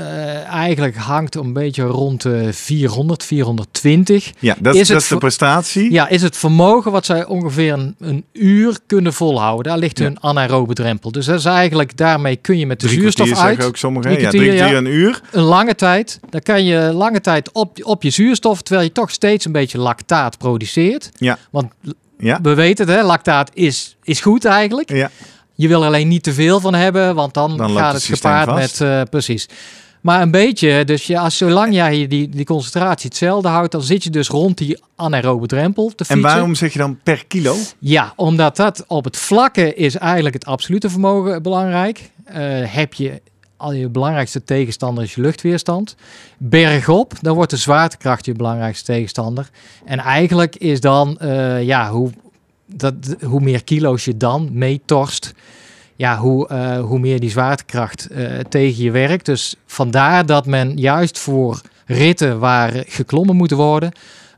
[0.48, 4.32] eigenlijk hangt een beetje rond de 400, 420.
[4.38, 5.92] Ja, dat, Is het dat is de prestatie.
[5.92, 9.64] Ja, is het vermogen wat zij ongeveer een, een uur kunnen volhouden.
[9.72, 10.04] Daar ligt Ja.
[10.04, 11.12] hun anaerobe drempel.
[11.12, 13.36] Dus dat is eigenlijk, daarmee kun je met de Drie zuurstof uit.
[13.38, 14.10] zeggen ook sommigen.
[14.10, 14.90] Drie Ja, kwartier, drie kwartier ja.
[14.90, 15.20] een uur.
[15.30, 16.20] Een lange tijd.
[16.30, 19.78] Dan kan je lange tijd op, op je zuurstof, terwijl je toch steeds een beetje
[19.78, 21.10] lactaat produceert.
[21.16, 21.38] Ja.
[21.50, 21.72] Want
[22.18, 22.38] Ja.
[22.42, 24.92] we weten het, hè, lactaat is, is goed eigenlijk.
[24.92, 25.10] Ja.
[25.54, 28.80] Je wil er alleen niet te veel van hebben, want dan, gaat het gepaard vast.
[28.80, 28.88] met...
[28.90, 29.48] eh, precies.
[30.04, 34.04] Maar een beetje, dus ja, als, zolang jij die, die concentratie hetzelfde houdt, dan zit
[34.04, 36.16] je dus rond die anaerobe drempel te fietsen.
[36.16, 37.56] En waarom zeg je dan per kilo?
[37.78, 42.10] Ja, omdat dat op het vlakke is eigenlijk het absolute vermogen belangrijk.
[42.24, 43.22] Eh, heb je
[43.56, 45.96] al je belangrijkste tegenstander is je luchtweerstand.
[46.38, 49.50] Bergop, dan wordt de zwaartekracht je belangrijkste tegenstander.
[49.84, 52.10] En eigenlijk is dan, eh, ja, hoe,
[52.66, 55.34] dat, hoe meer kilo's je dan meetorst,
[55.96, 59.26] ja, hoe, eh, hoe meer die zwaartekracht eh, tegen je werkt.
[59.26, 63.92] Dus vandaar dat men juist voor ritten waar geklommen moeten worden,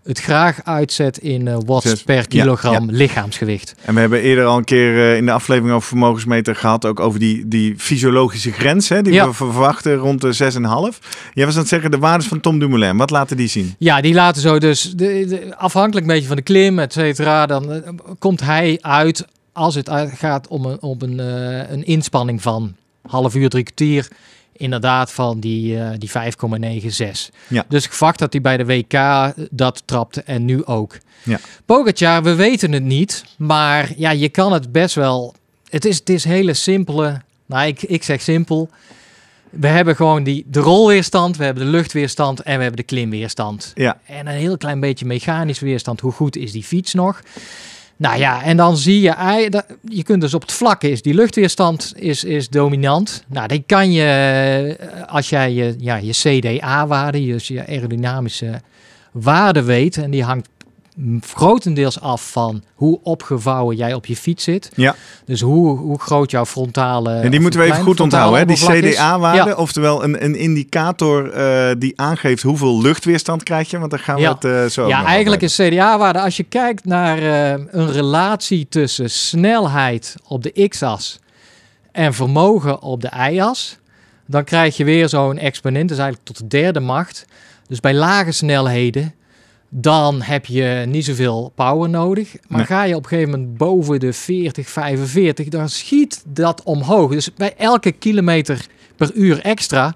[0.05, 3.75] het graag uitzet in eh watts Zes- per ja, kilogram lichaamsgewicht.
[3.83, 7.19] En we hebben eerder al een keer in de aflevering over vermogensmeter gehad, ook over
[7.21, 9.27] die, die fysiologische grens, hè, die Ja.
[9.27, 10.99] we verwachten rond de 6,5.
[11.35, 13.75] Jij was aan het zeggen, de waardes van Tom Dumoulin, wat laten die zien?
[13.79, 17.47] Ja, die laten zo dus, de, de- afhankelijk een beetje van de klim, et cetera,
[17.47, 17.83] dan
[18.19, 19.25] komt hij uit,
[19.57, 22.75] als het gaat om een, om een, eh, een inspanning van
[23.07, 24.09] half uur, drie kwartier,
[24.53, 27.31] inderdaad van die, eh, die 5,96.
[27.49, 27.65] Ja.
[27.69, 28.99] Dus gevacht dat hij bij de WK
[29.51, 30.99] dat trapte en nu ook.
[31.23, 31.41] Ja.
[31.65, 35.35] Pogacar, we weten het niet, maar ja, je kan het best wel...
[35.69, 38.71] Het is, het is hele simpele, nou ik, ik zeg simpel,
[39.51, 43.73] we hebben gewoon die, de rolweerstand, we hebben de luchtweerstand en we hebben de klimweerstand.
[43.75, 43.99] Ja.
[44.07, 46.01] En een heel klein beetje mechanisch weerstand.
[46.01, 47.23] Hoe goed is die fiets nog?
[47.99, 51.93] Nou ja, en dan zie je, je kunt dus op het vlakke is die luchtweerstand
[51.97, 53.25] is, is dominant.
[53.27, 58.61] Nou, die kan je, eh, als jij je, ja, je CDA-waarde, dus je aerodynamische
[59.13, 60.49] waarde weet, en die hangt
[61.21, 64.71] grotendeels af van hoe opgevouwen jij op je fiets zit.
[64.75, 64.95] Ja.
[65.25, 67.15] Dus hoe, hoe groot jouw frontale...
[67.15, 68.47] En die moeten we even goed onthouden, hè?
[68.47, 68.57] die.
[68.93, 69.57] CDA-waarde, Ja.
[69.57, 74.21] oftewel een, een indicator eh, die aangeeft hoeveel luchtweerstand krijg je, want daar gaan we
[74.21, 74.33] Ja.
[74.33, 79.11] het eh, zo Ja, eigenlijk is CDA-waarde, als je kijkt naar eh, een relatie tussen
[79.11, 81.19] snelheid op de x-as
[81.93, 83.79] en vermogen op de y-as,
[84.27, 87.25] dan krijg je weer zo'n exponent, dus eigenlijk tot de derde macht.
[87.69, 89.15] Dus bij lage snelheden,
[89.79, 92.33] dan heb je niet zoveel power nodig.
[92.49, 92.67] Maar Nee.
[92.67, 97.11] ga je op een gegeven moment boven de 40, 45, dan schiet dat omhoog.
[97.11, 99.95] Dus bij elke kilometer per uur extra,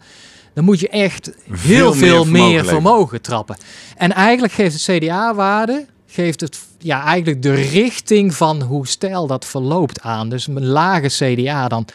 [0.54, 3.56] dan moet je echt heel Veel meer veel vermogen meer vermogen trappen.
[3.96, 9.44] En eigenlijk geeft het CDA-waarde, geeft het ja, eigenlijk de richting van hoe stijl dat
[9.44, 10.28] verloopt aan.
[10.28, 11.86] Dus een lage CDA dan,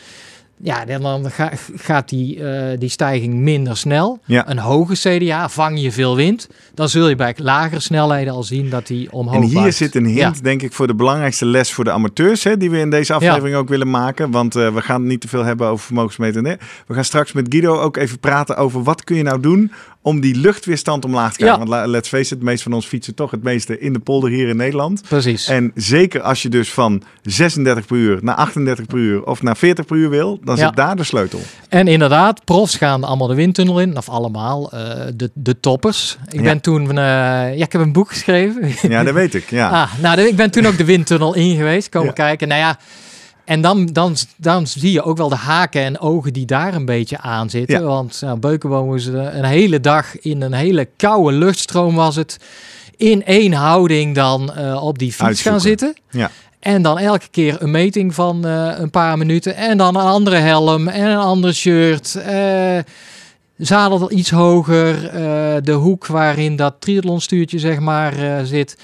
[0.58, 4.20] ja, dan, dan ga- gaat die, eh, die stijging minder snel.
[4.26, 4.50] Ja.
[4.50, 8.70] Een hoge CDA, vang je veel wind, dan zul je bij lagere snelheden al zien
[8.70, 10.34] dat die omhoog En hier zit een hint, Ja.
[10.42, 13.56] denk ik, voor de belangrijkste les voor de amateurs, hè, die we in deze aflevering
[13.56, 14.32] ook willen maken.
[14.32, 16.42] Want eh, we gaan het niet te veel hebben over vermogensmeter.
[16.42, 16.58] Nee.
[16.88, 19.72] We gaan straks met Guido ook even praten over wat kun je nou doen
[20.06, 21.60] om die luchtweerstand omlaag te krijgen.
[21.60, 21.66] Ja.
[21.68, 24.30] Want let's face it, de meeste van ons fietsen toch het meeste in de polder
[24.30, 25.02] hier in Nederland.
[25.08, 25.48] Precies.
[25.48, 29.58] En zeker als je dus van 36 per uur naar 38 per uur of naar
[29.58, 30.66] 40 per uur wil, dan Ja.
[30.66, 31.40] zit daar de sleutel.
[31.70, 33.98] En inderdaad, profs gaan allemaal de windtunnel in.
[33.98, 34.80] Of allemaal, eh,
[35.16, 36.18] de, de toppers.
[36.30, 36.42] Ik Ja.
[36.42, 36.96] ben toen, eh,
[37.58, 38.72] ja, ik heb een boek geschreven.
[38.90, 39.50] Ja, dat weet ik.
[39.50, 39.70] Ja.
[39.70, 42.48] Ah, nou, ik ben toen ook de windtunnel in geweest, komen kijken.
[42.48, 42.78] Nou ja,
[43.46, 46.86] en dan, dan, dan zie je ook wel de haken en ogen die daar een
[46.86, 47.80] beetje aan zitten.
[47.80, 47.86] Ja.
[47.86, 52.38] Want nou, Beukenboom was eh, een hele dag in een hele koude luchtstroom was het.
[52.98, 55.52] In één houding dan eh, op die fiets Uitzoeken.
[55.52, 55.96] gaan zitten.
[56.10, 56.32] Ja.
[56.60, 59.56] En dan elke keer een meting van eh, een paar minuten.
[59.56, 62.18] En dan een andere helm en een ander shirt.
[63.58, 65.12] zadel iets hoger.
[65.64, 68.78] de hoek waarin dat triathlonstuurtje zeg maar zit.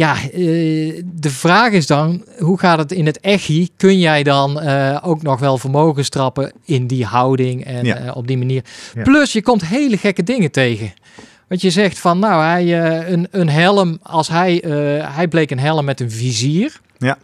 [0.00, 3.68] Ja, eh, de vraag is dan, hoe gaat het in het echi?
[3.76, 7.96] Kun jij dan eh, ook nog wel vermogen strappen in die houding en Ja.
[7.96, 8.64] eh, op die manier?
[8.94, 9.02] Ja.
[9.02, 10.92] Plus, je komt hele gekke dingen tegen.
[11.48, 12.80] Want je zegt van, nou, hij,
[13.12, 14.54] een, een helm, als hij,
[15.14, 16.80] hij bleek een helm met een vizier.
[16.98, 17.18] Ja.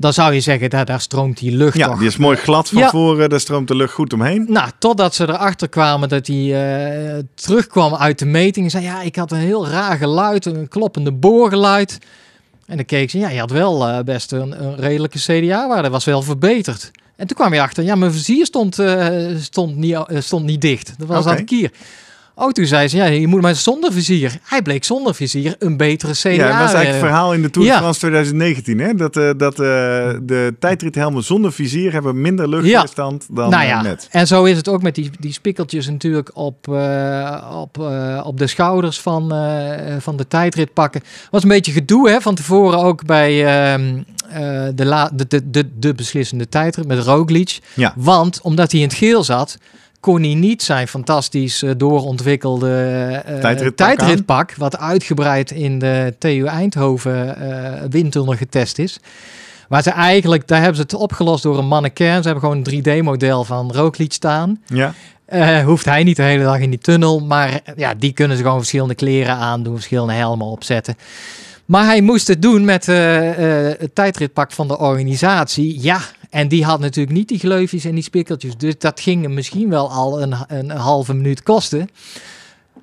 [0.00, 2.68] Dan zou je zeggen, daar, daar stroomt die lucht Ja, toch die is mooi glad
[2.68, 2.88] van Ja.
[2.90, 4.46] voren, daar stroomt de lucht goed omheen.
[4.48, 6.36] nou, totdat ze erachter kwamen dat hij
[7.16, 8.64] eh, terugkwam uit de meting.
[8.64, 11.98] En zei, ja, ik had een heel raar geluid, een kloppende boorgeluid.
[12.66, 16.04] En dan keek ze, ja, je had wel eh, best een, een redelijke CDA-waarde, was
[16.04, 16.90] wel verbeterd.
[17.16, 20.94] En toen kwam je achter, ja, mijn vizier stond, eh, stond, niet, stond niet dicht.
[20.98, 21.30] Dat was Oké.
[21.30, 21.70] aan het kier.
[22.40, 24.38] Oh, toen zei ze, ja, je moet maar zonder vizier.
[24.42, 26.30] Hij bleek zonder vizier een betere CDA.
[26.30, 27.74] Ja, dat was eigenlijk eh, het verhaal in de Tour de.
[27.74, 28.78] France 2019.
[28.78, 28.94] Hè?
[28.94, 29.66] Dat, eh, dat eh,
[30.22, 34.08] de tijdrithelmen zonder vizier hebben minder luchtweerstand dan nou eh, ja, met.
[34.10, 38.38] en zo is het ook met die, die spikkeltjes natuurlijk op, eh, op, eh, op
[38.38, 41.00] de schouders van, eh, van de tijdritpakken.
[41.30, 45.50] Was een beetje gedoe hè, van tevoren ook bij ehm, eh, de, la, de, de,
[45.50, 47.58] de, de beslissende tijdrit met Roglic.
[47.74, 47.94] Ja.
[47.96, 49.58] Want omdat hij in het geel zat,
[50.00, 52.74] kon hij niet zijn fantastisch eh, doorontwikkelde
[53.26, 59.00] eh, Tijdritpak tijdritpak, wat uitgebreid in de TU Eindhoven eh windtunnel getest is.
[59.68, 62.22] Maar ze eigenlijk, daar hebben ze het opgelost door een mannequin.
[62.22, 64.60] Ze hebben gewoon een 3D-model van Roglic staan.
[64.66, 64.94] Ja,
[65.64, 67.20] hoeft hij niet de hele dag in die tunnel.
[67.20, 70.96] Maar ja, die kunnen ze gewoon verschillende kleren aandoen, verschillende helmen opzetten.
[71.70, 75.82] Maar hij moest het doen met eh, eh, het tijdritpak van de organisatie.
[75.82, 78.56] Ja, en die had natuurlijk niet die gleufjes en die spikkeltjes.
[78.56, 81.88] Dus dat ging hem misschien wel al een, een, halve minuut kosten.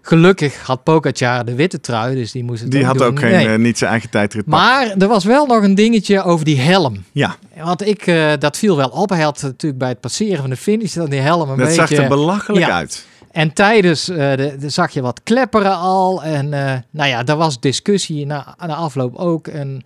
[0.01, 3.07] Gelukkig had Pogacar de witte trui, dus die moest het die had doen.
[3.07, 3.47] ook geen, Nee.
[3.47, 4.45] eh, niet zijn eigen tijdrit.
[4.45, 7.03] Maar er was wel nog een dingetje over die helm.
[7.11, 9.09] ja, Want ik, eh, dat viel wel op.
[9.09, 11.73] Hij had natuurlijk bij het passeren van de finish dan die helm een dat beetje...
[11.73, 12.75] zag er belachelijk ja.
[12.75, 13.05] uit.
[13.31, 16.23] En tijdens, eh de, de zag je wat klepperen al.
[16.23, 16.49] En
[16.89, 19.47] nou ja, daar was discussie na, na afloop ook.
[19.47, 19.83] En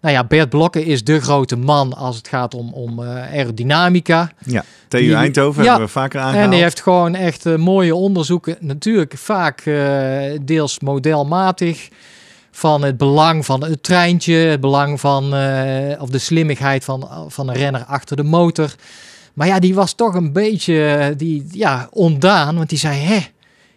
[0.00, 4.30] nou ja, Bert Blokken is de grote man als het gaat om, om eh, aerodynamica.
[4.44, 5.68] Ja, TU Die- Eindhoven ja.
[5.68, 6.44] hebben we vaker aangehaald.
[6.44, 8.56] En die heeft gewoon echt eh, mooie onderzoeken.
[8.60, 9.76] Natuurlijk vaak eh,
[10.42, 11.88] deels modelmatig.
[12.50, 14.34] Van het belang van het treintje.
[14.34, 15.24] Het belang van,
[16.00, 18.74] of de slimmigheid van, van een renner achter de motor.
[19.34, 22.56] Maar ja, die was toch een beetje die, ja, ondaan.
[22.56, 23.18] Want die zei, hè,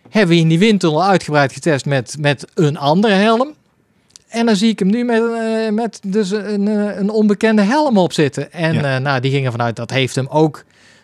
[0.09, 3.53] hebben we in die windtunnel uitgebreid getest met, met een andere helm.
[4.31, 7.97] En dan zie ik hem nu met, eh, met dus een, eh, een onbekende helm
[7.97, 8.51] op zitten.
[8.53, 8.95] En Ja.
[8.95, 10.63] eh, nou, die gingen vanuit, dat heeft hem ook,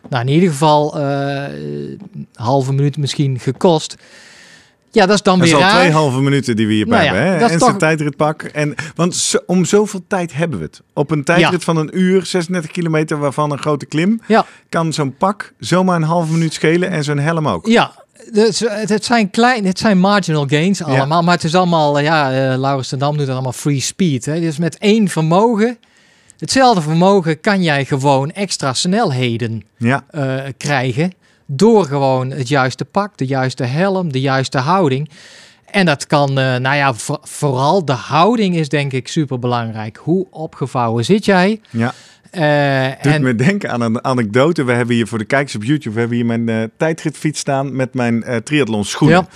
[0.09, 1.99] nou in ieder geval, een
[2.33, 3.95] halve minuut misschien gekost.
[4.91, 5.79] Ja, dat is dan Dat is weer al raar.
[5.79, 7.33] twee halve minuten die we hierbij Nou ja, hebben.
[7.33, 7.39] Hè?
[7.39, 8.43] dat en toch- zijn tijdritpak.
[8.43, 10.81] En, want zo- om zoveel tijd hebben we het.
[10.93, 15.15] Op een tijdrit van een uur, 36 kilometer, waarvan een grote klim, Ja, kan zo'n
[15.17, 17.67] pak zomaar een halve minuut schelen en zo'n helm ook.
[17.67, 17.91] ja.
[18.31, 22.03] Dus, eh, het zijn klein, het zijn marginal gains allemaal, maar het is allemaal, eh,
[22.03, 24.25] ja, eh Laurens ten Dam doet het allemaal free speed.
[24.25, 24.39] Hè?
[24.39, 25.77] Dus met één vermogen,
[26.37, 30.03] hetzelfde vermogen, kan jij gewoon extra snelheden Ja,
[30.57, 31.11] krijgen.
[31.45, 35.09] Door gewoon het juiste pak, de juiste helm, de juiste houding.
[35.71, 39.97] En dat kan, nou ja, voor- vooral de houding is denk ik super belangrijk.
[40.03, 41.61] Hoe opgevouwen zit jij?
[41.69, 41.93] ja.
[42.31, 44.63] Eh, Doet en, me denken aan een anekdote.
[44.63, 47.75] We hebben hier voor de kijkers op YouTube, we hebben hier mijn eh, tijdritfiets staan
[47.75, 49.17] met mijn eh triathlon schoenen.
[49.17, 49.27] Ja.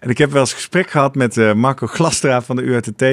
[0.00, 3.04] En ik heb wel eens gesprek gehad met Marco Glastra van de URTT.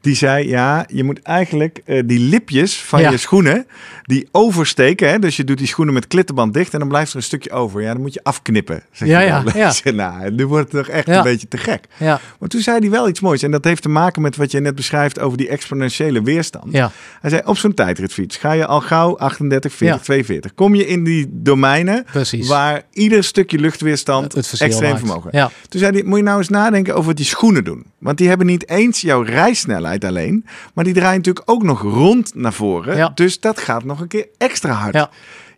[0.00, 3.10] Die zei, ja, je moet eigenlijk die lipjes van Ja.
[3.10, 3.66] je schoenen,
[4.02, 5.08] die oversteken.
[5.08, 5.18] Hè?
[5.18, 7.82] Dus je doet die schoenen met klittenband dicht en dan blijft er een stukje over.
[7.82, 8.82] Ja, dan moet je afknippen.
[8.92, 9.42] Zeg Ja, ja,
[9.94, 11.84] nou, nu wordt het toch echt een beetje te gek.
[11.96, 13.42] ja, Maar toen zei hij wel iets moois.
[13.42, 16.72] En dat heeft te maken met wat je net beschrijft over die exponentiële weerstand.
[16.72, 16.90] ja,
[17.20, 20.04] Hij zei, op zo'n tijdritfiets ga je al gauw 38, 40, Ja.
[20.04, 20.54] 42.
[20.54, 22.48] Kom je in die domeinen precies.
[22.48, 24.98] waar ieder stukje luchtweerstand het extreem maakt.
[24.98, 25.30] vermogen.
[25.32, 27.84] Ja, Toen zei hij, moet je nou eens nadenken over wat die schoenen doen.
[27.98, 32.34] Want die hebben niet eens jouw rijsnelheid alleen, maar die draaien natuurlijk ook nog rond
[32.34, 32.96] naar voren.
[32.96, 33.12] Ja.
[33.14, 35.08] Dus dat gaat nog een keer extra hard.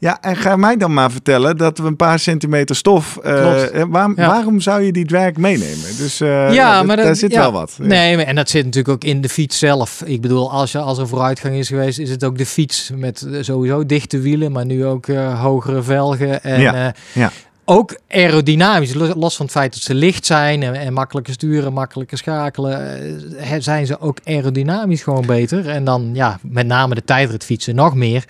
[0.04, 0.18] Ja.
[0.20, 3.16] En ga mij dan maar vertellen dat we een paar centimeter stof.
[3.22, 3.88] eh, Klopt.
[3.88, 4.26] waar- Ja.
[4.26, 5.96] Waarom zou je die dwerg meenemen?
[5.96, 7.40] Dus eh, ja, ja, dat- maar dat, daar zit ja.
[7.40, 7.74] wel wat.
[7.78, 7.86] Ja.
[7.86, 10.02] Nee, maar- en dat zit natuurlijk ook in de fiets zelf.
[10.04, 13.22] Ik bedoel, als, je, als er vooruitgang is geweest, is het ook de fiets met
[13.32, 16.42] eh, sowieso dichte wielen, maar nu ook hogere velgen.
[16.42, 17.30] En, Ja.
[17.66, 22.18] Ook aerodynamisch, los van het feit dat ze licht zijn en, en makkelijker sturen, makkelijker
[22.18, 23.20] schakelen,
[23.58, 25.68] zijn ze ook aerodynamisch gewoon beter.
[25.68, 28.24] En dan ja, met name de tijdritfietsen nog meer.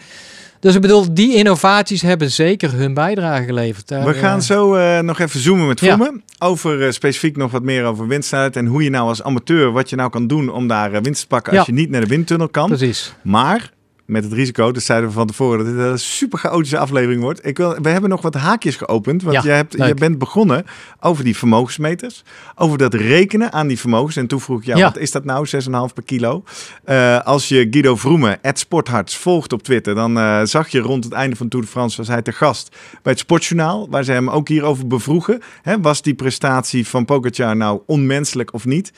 [0.64, 3.90] Dus ik bedoel, die innovaties hebben zeker hun bijdrage geleverd.
[3.90, 5.94] We gaan eh, zo eh, nog even zoomen met Ja.
[5.96, 6.22] Vroemen.
[6.38, 8.56] Over eh, specifiek nog wat meer over windsnelheid.
[8.56, 11.26] En hoe je nou als amateur, wat je nou kan doen om daar winst te
[11.26, 11.74] pakken als Ja.
[11.74, 12.68] je niet naar de windtunnel kan.
[12.68, 13.14] Precies.
[13.22, 13.70] Maar
[14.06, 17.46] met het risico, dat zeiden we van tevoren, dat dit een super chaotische aflevering wordt.
[17.46, 19.22] Ik wil, we hebben nog wat haakjes geopend.
[19.22, 20.64] Want Ja, je, hebt, bent begonnen
[21.00, 22.22] over die vermogensmeters.
[22.54, 24.16] Over dat rekenen aan die vermogens.
[24.16, 24.84] En toen vroeg ik jou, Ja.
[24.84, 25.46] wat is dat nou?
[25.88, 26.44] 6,5 per kilo.
[26.84, 29.94] Eh, als je Guido Vroemen, at Sportharts, volgt op Twitter...
[29.94, 31.96] dan eh, zag je rond het einde van Tour de France...
[31.96, 33.86] was hij te gast bij het Sportjournaal...
[33.90, 35.40] waar ze hem ook hierover bevroegen.
[35.62, 38.92] Hè, was die prestatie van Pogacar nou onmenselijk of niet?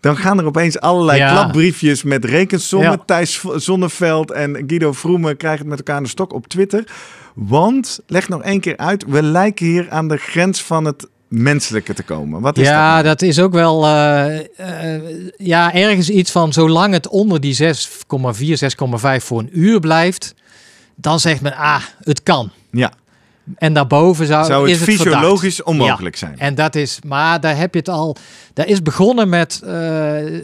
[0.00, 1.30] Dan gaan er opeens allerlei Ja.
[1.30, 2.90] klapbriefjes met rekensommen.
[2.90, 3.02] Ja.
[3.06, 6.84] Thijs Zonneveld en Guido Vroemen krijgen het met elkaar aan de stok op Twitter.
[7.34, 11.94] Want, leg nog één keer uit, we lijken hier aan de grens van het menselijke
[11.94, 12.40] te komen.
[12.40, 12.92] Wat is ja, dat?
[12.92, 13.02] nou?
[13.02, 15.02] dat is ook wel eh, eh,
[15.36, 20.34] ja, ergens iets van zolang het onder die 6,4, 6,5 voor een uur blijft,
[20.94, 22.50] dan zegt men, ah, het kan.
[22.70, 22.92] Ja.
[23.56, 26.38] En daarboven zou, Zou het is het fysiologisch onmogelijk zijn?
[26.38, 28.16] En dat is, maar daar heb je het al.
[28.54, 29.72] Daar is begonnen met eh,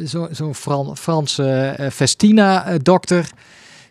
[0.07, 3.29] zo- zo'n Fran, Franse eh, Festina-dokter.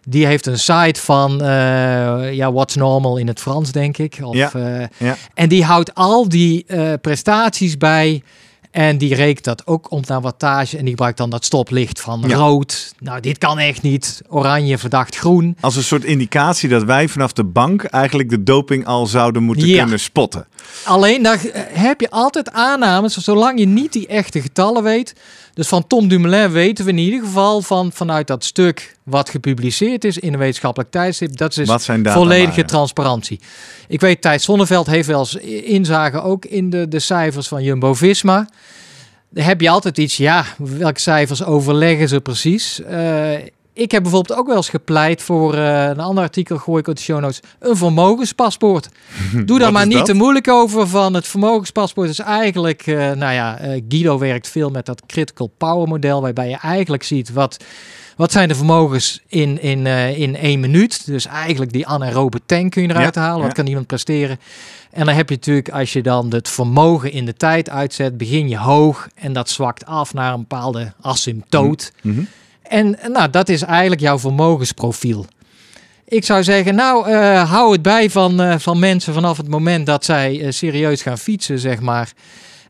[0.07, 4.19] Die heeft een site van, eh, ja, what's normal in het Frans, denk ik.
[4.21, 5.15] Of, Ja, eh, ja.
[5.33, 8.23] En die houdt al die eh, prestaties bij.
[8.73, 10.75] En die rekent dat ook om naar wattage.
[10.77, 12.35] En die gebruikt dan dat stoplicht van Ja.
[12.35, 12.93] rood.
[12.99, 14.21] Nou, dit kan echt niet.
[14.29, 15.57] Oranje, verdacht groen.
[15.59, 19.67] Als een soort indicatie dat wij vanaf de bank eigenlijk de doping al zouden moeten
[19.67, 19.81] Ja.
[19.81, 20.47] kunnen spotten.
[20.83, 25.13] Alleen daar heb je altijd aannames, zolang je niet die echte getallen weet.
[25.53, 30.03] Dus van Tom Dumoulin weten we in ieder geval van, vanuit dat stuk wat gepubliceerd
[30.05, 31.37] is in een wetenschappelijk tijdstip.
[31.37, 31.69] Dat is
[32.03, 32.65] volledige waren?
[32.65, 33.39] transparantie.
[33.87, 38.47] Ik weet, Thijs Zonneveld heeft wel eens inzage ook in de, de cijfers van Jumbo-Visma.
[39.33, 42.81] Heb je altijd iets, ja, welke cijfers overleggen ze precies?
[42.81, 43.33] Eh,
[43.73, 46.95] ik heb bijvoorbeeld ook wel eens gepleit voor eh, een ander artikel, gooi ik op
[46.95, 48.89] de show notes, een vermogenspaspoort.
[49.45, 50.05] Doe daar maar niet dat?
[50.05, 54.85] te moeilijk over van het vermogenspaspoort is eigenlijk, eh, nou ja, Guido werkt veel met
[54.85, 57.57] dat critical power model, waarbij je eigenlijk ziet wat,
[58.15, 61.05] wat zijn de vermogens in, in, eh, in één minuut.
[61.05, 63.53] Dus eigenlijk die anaerobe tank kun je eruit Ja, halen, wat ja.
[63.53, 64.39] kan iemand presteren.
[64.93, 68.49] En dan heb je natuurlijk, als je dan het vermogen in de tijd uitzet, begin
[68.49, 71.91] je hoog en dat zwakt af naar een bepaalde asymptoot.
[72.01, 72.23] Mhm.
[72.63, 75.25] En eh, nou, dat is eigenlijk jouw vermogensprofiel.
[76.13, 79.85] Ik zou zeggen, nou, eh, hou het bij van, eh, van mensen vanaf het moment
[79.85, 82.11] dat zij eh, serieus gaan fietsen, zeg maar.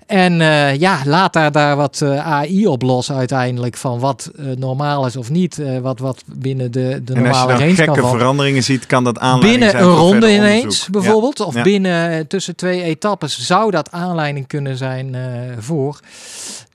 [0.08, 4.46] En eh, ja, laat daar, daar wat eh, AI op los uiteindelijk van wat eh,
[4.46, 5.62] normaal is of niet.
[5.82, 8.18] wat, wat binnen de, de En als je normale dan range kan gekke vallen.
[8.18, 11.40] veranderingen ziet, kan dat aanleiding Binnen zijn een voor ronde ineens, bijvoorbeeld.
[11.40, 11.64] Of Ja.
[11.64, 15.16] binnen tussen twee etappes zou dat aanleiding kunnen zijn
[15.60, 16.00] voor.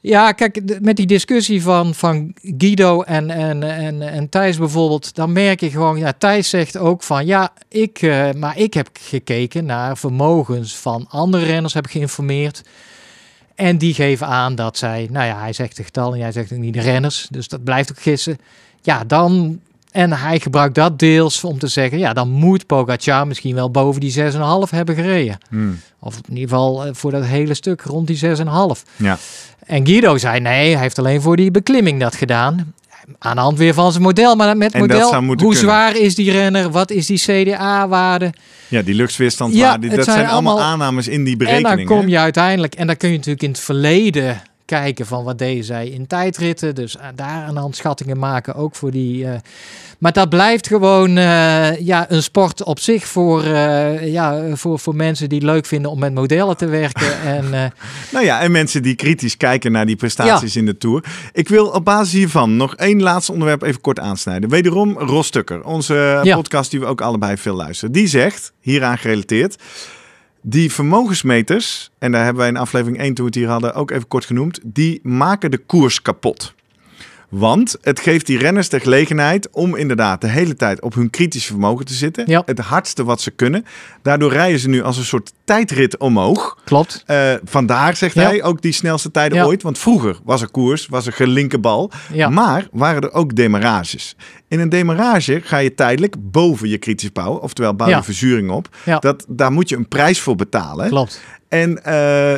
[0.01, 5.33] Ja, kijk, met die discussie van, van Guido en, en, en, en Thijs bijvoorbeeld, dan
[5.33, 9.97] merk je gewoon, ja, Thijs zegt ook van, ja, ik, maar ik heb gekeken naar
[9.97, 12.62] vermogens van andere renners, heb geïnformeerd.
[13.59, 16.59] En die geven aan dat zij, nou ja, hij zegt de getallen, jij zegt ook
[16.59, 18.38] niet de renners, dus dat blijft ook gissen.
[18.83, 23.55] Ja, dan, en hij gebruikt dat deels om te zeggen, ja, dan moet Pogacar misschien
[23.55, 25.38] wel boven die 6,5 hebben gereden.
[25.49, 25.81] Hmm.
[25.99, 28.44] Of in ieder geval eh, voor dat hele stuk rond die 6,5.
[28.97, 29.18] Ja.
[29.66, 32.75] En Guido zei nee, hij heeft alleen voor die beklimming dat gedaan.
[33.18, 34.37] Aan de hand weer van zijn model.
[34.37, 35.57] Maar met En model, hoe kunnen.
[35.57, 36.71] zwaar is die renner?
[36.71, 38.33] Wat is die CDA-waarde?
[38.68, 41.77] ja, die luchtweerstand, Ja, dat zijn allemaal aannames in die En berekeningen.
[41.87, 45.39] dan kom je uiteindelijk, en dan kun je natuurlijk in het verleden kijken van wat
[45.39, 46.75] deden zij in tijdritten.
[46.75, 49.25] Dus eh, daar een hand schattingen maken, ook voor die.
[49.27, 49.39] eh,
[49.99, 53.45] maar dat blijft gewoon eh, ja, een sport op zich voor,
[54.05, 57.21] ja, voor, voor mensen die het leuk vinden om met modellen te werken.
[57.37, 57.73] en,
[58.13, 61.05] Nou ja, en mensen die kritisch kijken naar die prestaties in de Tour.
[61.33, 64.49] Ik wil op basis hiervan nog één laatste onderwerp even kort aansnijden.
[64.51, 66.35] Wederom Ros Stukker, onze Ja.
[66.37, 67.93] podcast die we ook allebei veel luisteren.
[67.93, 69.57] Die zegt, hieraan gerelateerd,
[70.51, 73.91] die vermogensmeters, en daar hebben wij in aflevering 1 toen we het hier hadden ook
[73.91, 76.55] even kort genoemd, die maken de koers kapot.
[77.29, 81.49] Want het geeft die renners de gelegenheid om inderdaad de hele tijd op hun kritische
[81.51, 82.25] vermogen te zitten.
[82.27, 82.43] Ja.
[82.47, 83.64] Het hardste wat ze kunnen.
[84.03, 86.59] Daardoor rijden ze nu als een soort tijdrit omhoog.
[86.64, 87.03] klopt.
[87.07, 88.23] Eh, vandaar zegt Ja.
[88.23, 89.45] hij ook die snelste tijden Ja.
[89.45, 89.62] ooit.
[89.62, 91.91] Want vroeger was er koers, was er gelinkerbal.
[92.12, 92.29] Ja.
[92.29, 94.17] Maar waren er ook demarages.
[94.49, 97.38] In een demarage ga je tijdelijk boven je kritische power.
[97.41, 98.69] Oftewel bouw je verzuring op.
[98.85, 98.99] Ja.
[98.99, 100.88] Dat, daar moet je een prijs voor betalen.
[100.88, 101.21] Klopt.
[101.49, 102.37] En eh,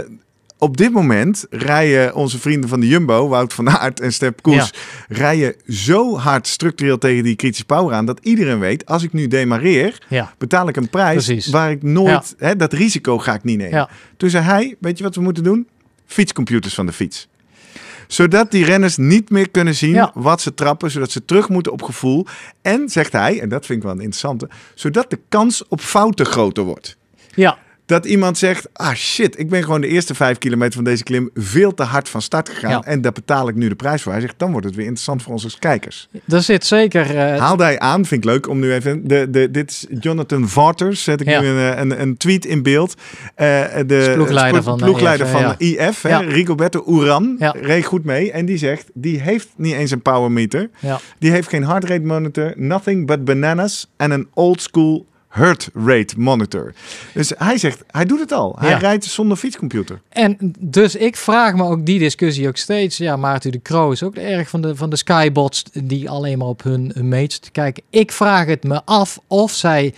[0.60, 4.72] op dit moment rijden onze vrienden van de Jumbo, Wout van Aert en Step Koes,
[5.08, 9.26] rijden zo hard structureel tegen die kritische power aan, dat iedereen weet, als ik nu
[9.28, 10.34] demareer, Ja.
[10.38, 11.46] betaal ik een prijs Precies.
[11.46, 13.88] waar ik nooit, hè, dat risico ga ik niet nemen.
[14.16, 15.68] Toen zei hij, weet je wat we moeten doen?
[16.06, 17.28] Fietscomputers van de fiets.
[18.06, 20.10] Zodat die renners niet meer kunnen zien Ja.
[20.14, 22.26] wat ze trappen, zodat ze terug moeten op gevoel.
[22.62, 26.26] En, zegt hij, en dat vind ik wel een interessante, zodat de kans op fouten
[26.26, 26.96] groter wordt.
[27.34, 27.58] Ja.
[27.90, 31.30] Dat iemand zegt, ah shit, ik ben gewoon de eerste vijf kilometer van deze klim
[31.34, 32.70] veel te hard van start gegaan.
[32.70, 32.82] Ja.
[32.84, 34.12] En daar betaal ik nu de prijs voor.
[34.12, 36.08] Hij zegt, dan wordt het weer interessant voor onze kijkers.
[36.28, 37.16] Er zit zeker.
[37.16, 39.08] eh, Haalde hij aan, vind ik leuk om nu even.
[39.08, 41.40] De, de, dit is Jonathan Waters, zet ik Ja.
[41.40, 42.94] nu een, een, een tweet in beeld.
[43.34, 43.46] Eh,
[43.86, 45.54] de ploegleider van de ploegleider IF, van ja.
[45.88, 46.18] IF, hè, Ja.
[46.20, 47.54] Rigoberto Uran, Ja.
[47.60, 48.32] reed goed mee.
[48.32, 50.70] En die zegt, die heeft niet eens een power meter.
[51.18, 56.14] Die heeft geen heart rate monitor, nothing but bananas en een old school heart rate
[56.20, 56.72] monitor.
[57.14, 58.56] Dus hij zegt, hij doet het al.
[58.58, 58.76] Hij Ja.
[58.76, 60.00] rijdt zonder fietscomputer.
[60.08, 62.96] En dus ik vraag me ook die discussie ook steeds.
[62.96, 66.48] Ja, Maarten de Croo is ook erg van de, van de skybots die alleen maar
[66.48, 67.82] op hun, hun mates te kijken.
[67.90, 69.94] Ik vraag het me af of zij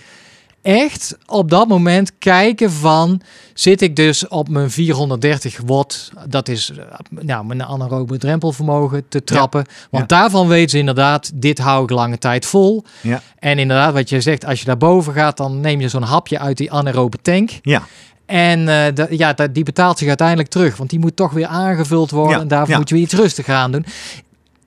[0.63, 3.21] echt op dat moment kijken van...
[3.53, 9.23] zit ik dus op mijn 430 watt, dat is eh, nou, mijn anaerobe drempelvermogen, te
[9.23, 9.65] trappen.
[9.91, 12.83] Want daarvan weten ze inderdaad, dit hou ik lange tijd vol.
[13.01, 13.21] Ja.
[13.39, 15.37] En inderdaad, wat je zegt, als je daarboven gaat...
[15.37, 17.51] dan neem je zo'n hapje uit die anaerobe tank...
[17.61, 17.81] Ja,
[18.25, 20.77] En eh, da- ja, die betaalt zich uiteindelijk terug.
[20.77, 22.35] Want die moet toch weer aangevuld worden.
[22.35, 23.85] Ja, En daarvoor moet je weer iets rustiger aan doen.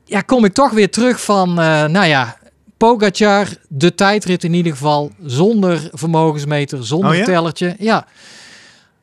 [0.05, 2.36] Ja, kom ik toch weer terug van, eh, nou ja,
[2.77, 7.24] Pogacar, de tijdrit in ieder geval, zonder vermogensmeter, zonder Oh ja?
[7.24, 7.74] tellertje.
[7.79, 8.07] Ja,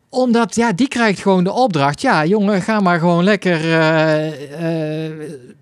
[0.09, 2.01] omdat, ja, die krijgt gewoon de opdracht.
[2.01, 5.11] Ja, jongen, ga maar gewoon lekker, eh, eh,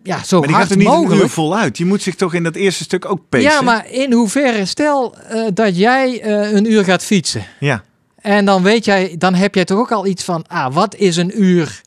[0.04, 1.30] ja, zo maar die hard gaat er niet mogelijk.
[1.30, 1.78] voluit.
[1.78, 3.50] Je moet zich toch in dat eerste stuk ook pacen?
[3.50, 7.46] Ja, maar in hoeverre, stel eh, dat jij een uur gaat fietsen.
[7.60, 7.84] Ja,
[8.22, 11.18] En dan weet jij, dan heb jij toch ook al iets van, ah, wat is
[11.18, 11.82] een uur?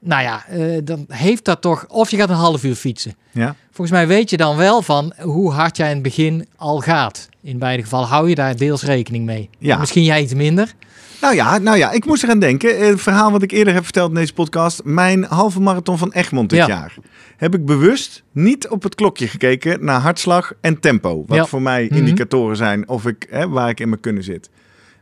[0.00, 0.44] Nou ja,
[0.84, 3.16] dan heeft dat toch, of je gaat een half uur fietsen.
[3.32, 3.54] ja.
[3.76, 7.28] Volgens mij weet je dan wel van hoe hard jij in het begin al gaat.
[7.42, 9.50] In beide gevallen hou je daar deels rekening mee.
[9.58, 9.78] Ja.
[9.78, 10.72] Misschien jij iets minder.
[11.20, 12.76] Nou ja, nou ja, ik moest eraan denken.
[12.78, 14.80] Eh, Het verhaal wat ik eerder heb verteld in deze podcast.
[14.84, 16.66] Mijn halve marathon van Egmond dit Ja.
[16.66, 16.94] jaar.
[17.36, 21.24] Heb ik bewust niet op het klokje gekeken naar hartslag en tempo.
[21.26, 21.44] Wat Ja.
[21.46, 21.94] voor mij Mhm.
[21.98, 24.50] indicatoren zijn of ik, hè, waar ik in mijn kunnen zit.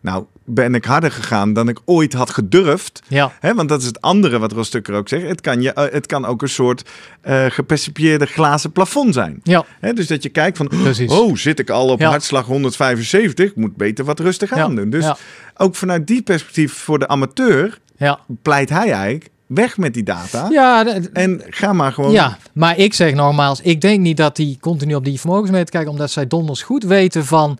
[0.00, 3.02] Nou, ben ik harder gegaan dan ik ooit had gedurfd.
[3.08, 5.26] Ja, Hè, want dat is het andere wat Rostukker ook zegt.
[5.28, 6.90] Het kan, je, eh, het kan ook een soort
[7.20, 9.40] eh gepercipieerde glazen plafond zijn.
[9.42, 11.10] ja, Hè, dus dat je kijkt van, Precies.
[11.10, 12.08] oh, zit ik al op Ja.
[12.10, 13.50] hartslag 175?
[13.50, 14.62] Ik moet beter wat rustig Ja.
[14.62, 14.90] aan doen.
[14.90, 15.12] Dus
[15.56, 18.18] ook vanuit die perspectief voor de amateur ja.
[18.42, 20.46] pleit hij eigenlijk weg met die data.
[20.50, 22.10] Ja, En ga maar gewoon.
[22.12, 25.90] ja, maar ik zeg nogmaals, ik denk niet dat die continu op die vermogensmeter kijken,
[25.90, 27.58] omdat zij donders goed weten van,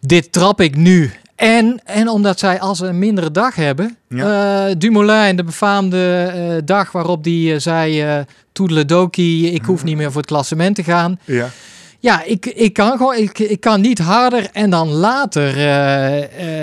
[0.00, 1.10] dit trap ik nu.
[1.42, 6.92] En, en omdat zij als een mindere dag hebben, eh Dumoulin, de befaamde eh, dag
[6.92, 8.18] waarop die eh, zei, eh
[8.52, 11.18] toedeledoki, ik hoef niet meer voor het klassement te gaan.
[11.24, 11.48] Ja.
[11.98, 15.54] Ja, ik, ik kan gewoon, ik, ik kan niet harder en dan later.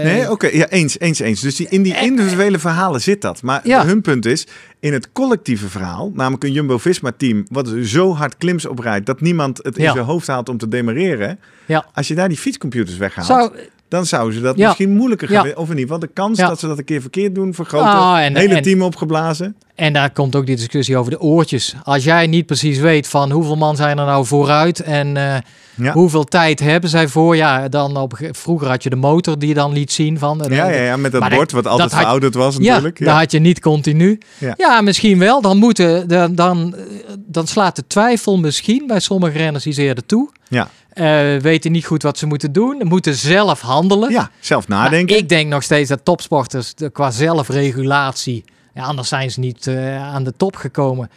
[0.03, 1.41] Nee, oké, ja, eens, eens, eens.
[1.41, 3.41] Dus die, in die individuele verhalen zit dat.
[3.41, 3.85] Maar Ja.
[3.85, 4.47] hun punt is,
[4.79, 9.77] in het collectieve verhaal, namelijk een Jumbo-Visma-team, wat zo hard klims oprijdt dat niemand het
[9.77, 9.91] in Ja.
[9.93, 11.39] zijn hoofd haalt om te demareren.
[11.65, 11.85] Ja.
[11.93, 13.51] Als je daar die fietscomputers weghaalt, Zou,
[13.89, 14.65] dan zouden ze dat Ja.
[14.67, 15.41] misschien moeilijker Ja.
[15.41, 15.49] gaan.
[15.55, 16.47] Of in ieder geval de kans Ja.
[16.47, 17.87] dat ze dat een keer verkeerd doen vergroten.
[17.89, 19.55] Ah, en- hele en- team opgeblazen.
[19.75, 21.75] en daar komt ook die discussie over de oortjes.
[21.83, 25.35] Als jij niet precies weet van hoeveel man zijn er nou vooruit en eh,
[25.75, 25.91] Ja.
[25.93, 29.53] hoeveel tijd hebben zij voor, ja, dan op, vroeger had je de motor die je
[29.55, 30.41] dan liet zien van.
[30.49, 32.99] Ja, ja, ja, met dat Maar bord dat- wat altijd had- verouderd was Ja, natuurlijk.
[33.05, 34.17] dat had je niet continu.
[34.37, 34.53] Ja.
[34.57, 35.41] Ja, misschien wel.
[35.41, 36.83] Dan, moeten, dan, dan, eh,
[37.17, 40.29] dan slaat de twijfel misschien bij sommige renners iets eerder toe.
[40.47, 40.69] Ja.
[40.99, 42.81] Eh, weten niet goed wat ze moeten doen.
[42.83, 44.11] Moeten zelf handelen.
[44.11, 45.17] ja, zelf Maar nadenken.
[45.17, 48.43] ik denk nog steeds dat topsporters de, qua zelfregulatie,
[48.73, 51.09] ja, anders zijn ze niet eh, aan de top gekomen,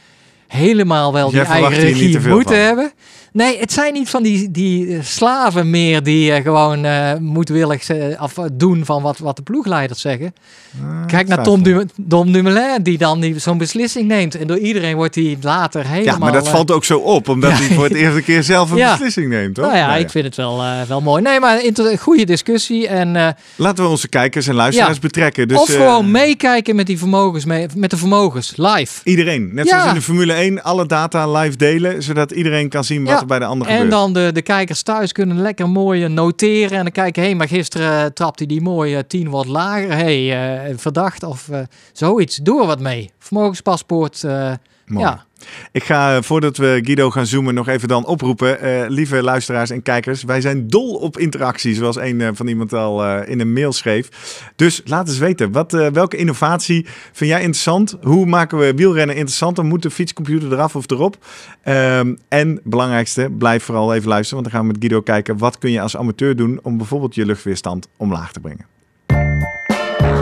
[0.48, 2.62] helemaal wel Dus die eigen regie moeten van?
[2.64, 2.92] hebben.
[3.32, 7.90] Nee, het zijn niet van die, die eh, slaven meer die eh, gewoon eh moedwillig
[8.16, 10.34] af, doen van wat, wat de ploegleiders zeggen.
[10.82, 11.42] Ah, Kijk naar.
[11.42, 14.34] Tom, Du Dumoulin, die dan zo'n beslissing neemt.
[14.34, 16.14] En door iedereen wordt hij later helemaal...
[16.14, 17.56] Ja, maar dat valt ook zo op, omdat ja.
[17.56, 18.90] hij voor het eerste keer zelf een Ja.
[18.90, 19.64] beslissing neemt, toch?
[19.64, 21.22] Nou ja, ik vind het wel, wel mooi.
[21.22, 22.88] Nee, maar een goede discussie.
[22.88, 25.48] En, Laten we onze kijkers en luisteraars betrekken.
[25.48, 29.00] Dus, of gewoon meekijken met die vermogens, mee, met de vermogens, live.
[29.04, 29.50] Iedereen.
[29.52, 33.21] Net zoals in de Formule 1, alle data live delen, zodat iedereen kan zien wat.
[33.22, 33.90] Er bij de ander En gebeurt.
[33.90, 36.78] dan de, de kijkers thuis kunnen lekker mooi noteren.
[36.78, 39.90] En dan kijken, hé, hey, maar gisteren trapte hij die mooi eh, 10 wat lager.
[39.90, 41.60] Hé, hey, eh, verdacht of eh,
[41.92, 42.36] zoiets.
[42.36, 43.10] Doe er wat mee.
[43.18, 44.52] Vermogenspaspoort, eh,
[44.86, 45.24] ja.
[45.72, 48.60] Ik ga, eh, voordat we Guido gaan zoomen, nog even dan oproepen.
[48.60, 52.72] eh, lieve luisteraars en kijkers, wij zijn dol op interactie, zoals een eh, van iemand
[52.72, 54.08] al in een mail schreef.
[54.56, 57.96] Dus laat eens weten, wat, welke innovatie vind jij interessant?
[58.02, 59.64] Hoe maken we wielrennen interessanter?
[59.64, 61.16] Moet de fietscomputer eraf of erop?
[61.62, 65.38] Ehm, en belangrijkste, blijf vooral even luisteren, want dan gaan we met Guido kijken.
[65.38, 68.66] Wat kun je als amateur doen om bijvoorbeeld je luchtweerstand omlaag te brengen?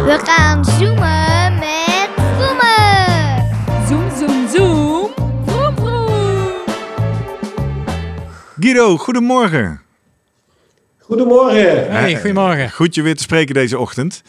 [0.05, 1.80] We gaan zoomen met
[8.61, 9.81] Guido, goedemorgen.
[10.99, 11.93] Goedemorgen.
[11.93, 12.71] Hey, goedemorgen.
[12.71, 14.23] Goed je weer te spreken deze ochtend.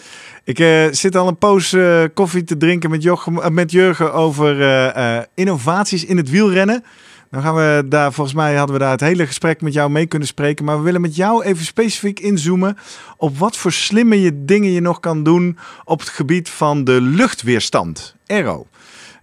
[0.43, 4.13] Ik eh, zit al een poos eh, koffie te drinken met, Jochem, eh, met Jurgen
[4.13, 6.83] over eh, eh, innovaties in het wielrennen.
[7.31, 10.05] Dan gaan we daar, volgens mij hadden we daar het hele gesprek met jou mee
[10.05, 10.65] kunnen spreken.
[10.65, 12.77] Maar we willen met jou even specifiek inzoomen
[13.17, 17.01] op wat voor slimme je dingen je nog kan doen op het gebied van de
[17.01, 18.15] luchtweerstand.
[18.27, 18.67] Aero.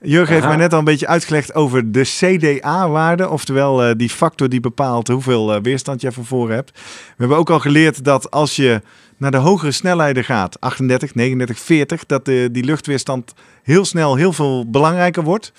[0.01, 4.49] Jurgen heeft mij net al een beetje uitgelegd over de CDA-waarde, oftewel eh, die factor
[4.49, 6.71] die bepaalt hoeveel eh, weerstand je van voren hebt.
[6.75, 8.83] We hebben ook al geleerd dat als je
[9.17, 14.33] naar de hogere snelheden gaat, 38, 39, 40, dat de, die luchtweerstand heel snel heel
[14.33, 15.53] veel belangrijker wordt.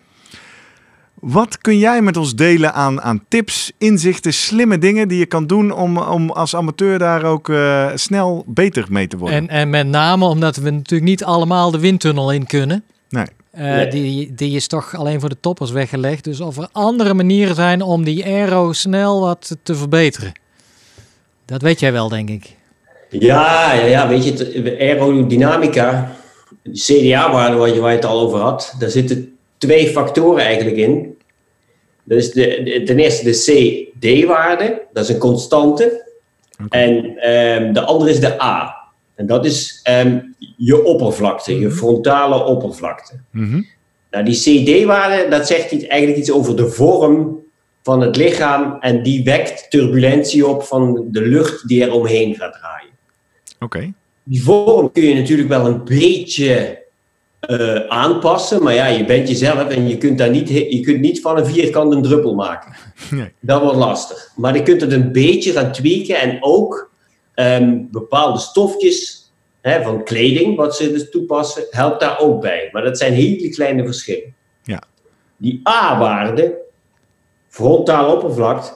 [1.13, 5.47] Wat kun jij met ons delen aan, aan tips, inzichten, slimme dingen die je kan
[5.47, 9.37] doen om, om als amateur daar ook eh, snel beter mee te worden?
[9.37, 12.83] En, en met name omdat we natuurlijk niet allemaal de windtunnel in kunnen.
[13.51, 13.87] Eh, Nee.
[13.87, 16.23] die, die is toch alleen voor de toppers weggelegd.
[16.23, 20.31] Dus of er andere manieren zijn om die aero snel wat te verbeteren.
[21.45, 22.55] Dat weet jij wel, denk ik.
[23.09, 26.11] Ja, ja, ja, weet je, het- aerodynamica,
[26.63, 30.77] de CDA-waarde waar je, waar je het al over had, daar zitten twee factoren eigenlijk
[30.77, 31.17] in.
[32.03, 33.31] Dat is de, de- ten eerste de
[33.99, 36.07] CD-waarde, dat is een constante.
[36.69, 38.78] En ehm, de andere is de A.
[39.19, 40.19] En dat is ehm,
[40.57, 43.19] je oppervlakte, je frontale oppervlakte.
[43.31, 43.61] Mhm.
[44.11, 47.39] Nou, die CD-waarde, dat zegt iets, eigenlijk iets over de vorm
[47.83, 52.53] van het lichaam en die wekt turbulentie op van de lucht die er omheen gaat
[52.53, 52.89] draaien.
[53.59, 53.93] Oké.
[54.23, 56.83] Die vorm kun je natuurlijk wel een beetje
[57.39, 61.21] eh, aanpassen, maar ja, je bent jezelf en je kunt, daar niet, je kunt niet
[61.21, 62.75] van een vierkant een druppel maken.
[63.09, 63.31] Nee.
[63.39, 64.31] Dat wordt lastig.
[64.35, 66.88] Maar je kunt het een beetje gaan tweaken en ook
[67.39, 69.31] ehm, bepaalde stofjes
[69.61, 72.69] hè, van kleding, wat ze dus toepassen, helpt daar ook bij.
[72.71, 74.35] Maar dat zijn hele kleine verschillen.
[74.63, 74.81] Ja.
[75.37, 76.57] Die A-waarde,
[77.47, 78.71] frontale oppervlakte,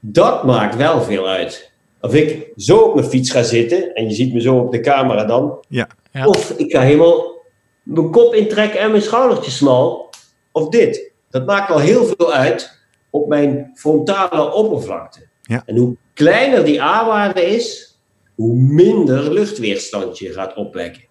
[0.00, 1.72] dat maakt wel veel uit.
[2.00, 4.80] Of ik zo op mijn fiets ga zitten, en je ziet me zo op de
[4.80, 5.88] camera dan, Ja.
[6.12, 6.26] Ja.
[6.26, 7.42] of ik ga helemaal
[7.82, 10.10] mijn kop intrekken en mijn schoudertjes smal,
[10.52, 11.12] of dit.
[11.30, 12.80] Dat maakt al heel veel uit
[13.10, 15.26] op mijn frontale oppervlakte.
[15.42, 15.62] Ja.
[15.66, 17.93] En hoe kleiner die A-waarde is,
[18.34, 21.02] hoe minder luchtweerstand je gaat opwekken.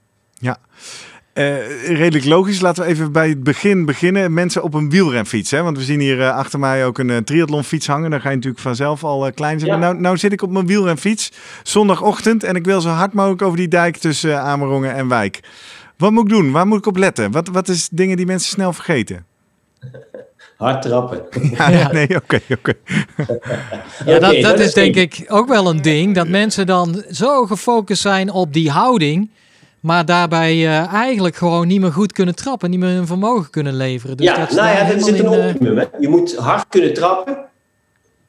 [1.34, 2.60] Eh, redelijk logisch.
[2.60, 4.34] Laten we even bij het begin beginnen.
[4.34, 5.52] Mensen op een wielrenfiets.
[5.52, 5.64] Hè?
[5.64, 8.10] Want we zien hier eh, achter mij ook een eh, triathlonfiets hangen.
[8.12, 9.72] Dan ga je natuurlijk vanzelf al klein zijn.
[9.72, 9.78] Ja.
[9.78, 11.32] Nou, nou zit ik op mijn wielrenfiets
[11.64, 12.44] zondagochtend.
[12.44, 15.40] En ik wil zo hard mogelijk over die dijk tussen Amerongen en Wijk.
[15.98, 16.52] Wat moet ik doen?
[16.52, 17.32] Waar moet ik op letten?
[17.32, 19.26] Wat, wat is dingen die mensen snel vergeten?
[20.64, 21.22] Hard trappen.
[21.58, 21.92] Ja, Ja.
[21.92, 22.74] Nee, oké, oké.
[24.06, 26.16] Ja, dat, dat is denk ik ook wel een ding.
[26.16, 29.30] Dat mensen dan zo gefocust zijn op die houding.
[29.80, 32.70] Maar daarbij eh, eigenlijk gewoon niet meer goed kunnen trappen.
[32.70, 34.18] Niet meer hun vermogen kunnen leveren.
[34.18, 35.78] Dus ja, dat is nou ja, dat zit een eh, optimum.
[35.78, 35.86] Hè?
[36.00, 37.38] Je moet hard kunnen trappen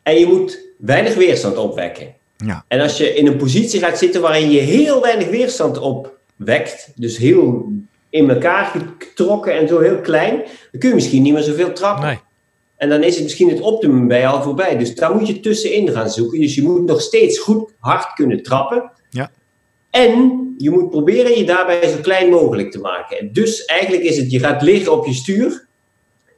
[0.02, 2.14] en je moet weinig weerstand opwekken.
[2.36, 2.64] Ja.
[2.68, 7.16] En als je in een positie gaat zitten waarin je heel weinig weerstand opwekt, dus
[7.16, 7.72] heel
[8.10, 12.06] in elkaar getrokken en zo heel klein, dan kun je misschien niet meer zoveel trappen.
[12.06, 12.18] Nee.
[12.84, 14.78] En dan is het misschien het optimum bij al voorbij.
[14.78, 16.40] Dus daar moet je tussenin gaan zoeken.
[16.40, 18.90] Dus je moet nog steeds goed hard kunnen trappen.
[19.10, 19.30] Ja.
[19.90, 23.18] En je moet proberen je daarbij zo klein mogelijk te maken.
[23.18, 25.66] En Dus eigenlijk is het, je gaat liggen op je stuur.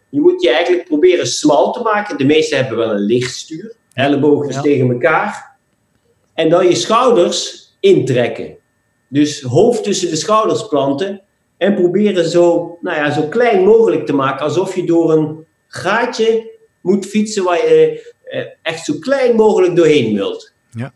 [0.09, 2.19] Je moet je eigenlijk proberen smal te maken.
[2.19, 3.75] De meesten hebben wel een lichtstuur.
[3.93, 4.61] Ellebogen Ja.
[4.61, 5.57] tegen elkaar.
[6.35, 8.57] En dan je schouders intrekken.
[9.09, 11.23] Dus hoofd tussen de schouders planten.
[11.57, 14.45] En proberen zo, nou ja, zo klein mogelijk te maken.
[14.45, 16.51] Alsof je door een gaatje
[16.81, 20.53] moet fietsen waar je eh, echt zo klein mogelijk doorheen wilt.
[20.71, 20.93] Ja.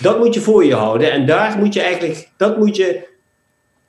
[0.00, 1.12] Dat moet je voor je houden.
[1.12, 3.06] En daar moet je eigenlijk, dat moet je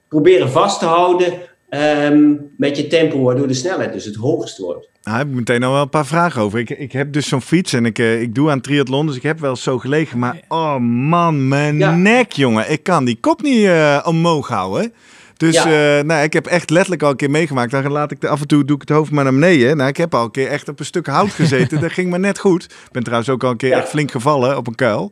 [0.08, 1.34] proberen vast te houden
[1.70, 4.90] ehm, met je tempo, waardoor de snelheid dus het hoogst wordt.
[5.04, 6.60] Nou, heb ik meteen al wel een paar vragen over.
[6.60, 9.24] Ik, ik heb dus zo'n fiets en ik, eh, ik doe aan triathlon, dus ik
[9.24, 10.20] heb wel eens zo gelegen.
[10.20, 11.96] Maar oh man, mijn Ja.
[11.96, 12.72] nek, jongen.
[12.72, 14.94] Ik kan die kop niet eh, omhoog houden.
[15.38, 15.98] Dus Ja.
[15.98, 17.72] eh, nou, ik heb echt letterlijk al een keer meegemaakt.
[17.72, 19.78] Dan laat ik de, af en toe doe ik het hoofd maar naar beneden.
[19.78, 21.82] Nou, ik heb al een keer echt op een stuk hout gezeten.
[21.82, 22.64] dat ging maar net goed.
[22.64, 23.78] Ik ben trouwens ook al een keer Ja.
[23.78, 25.12] echt flink gevallen op een kuil.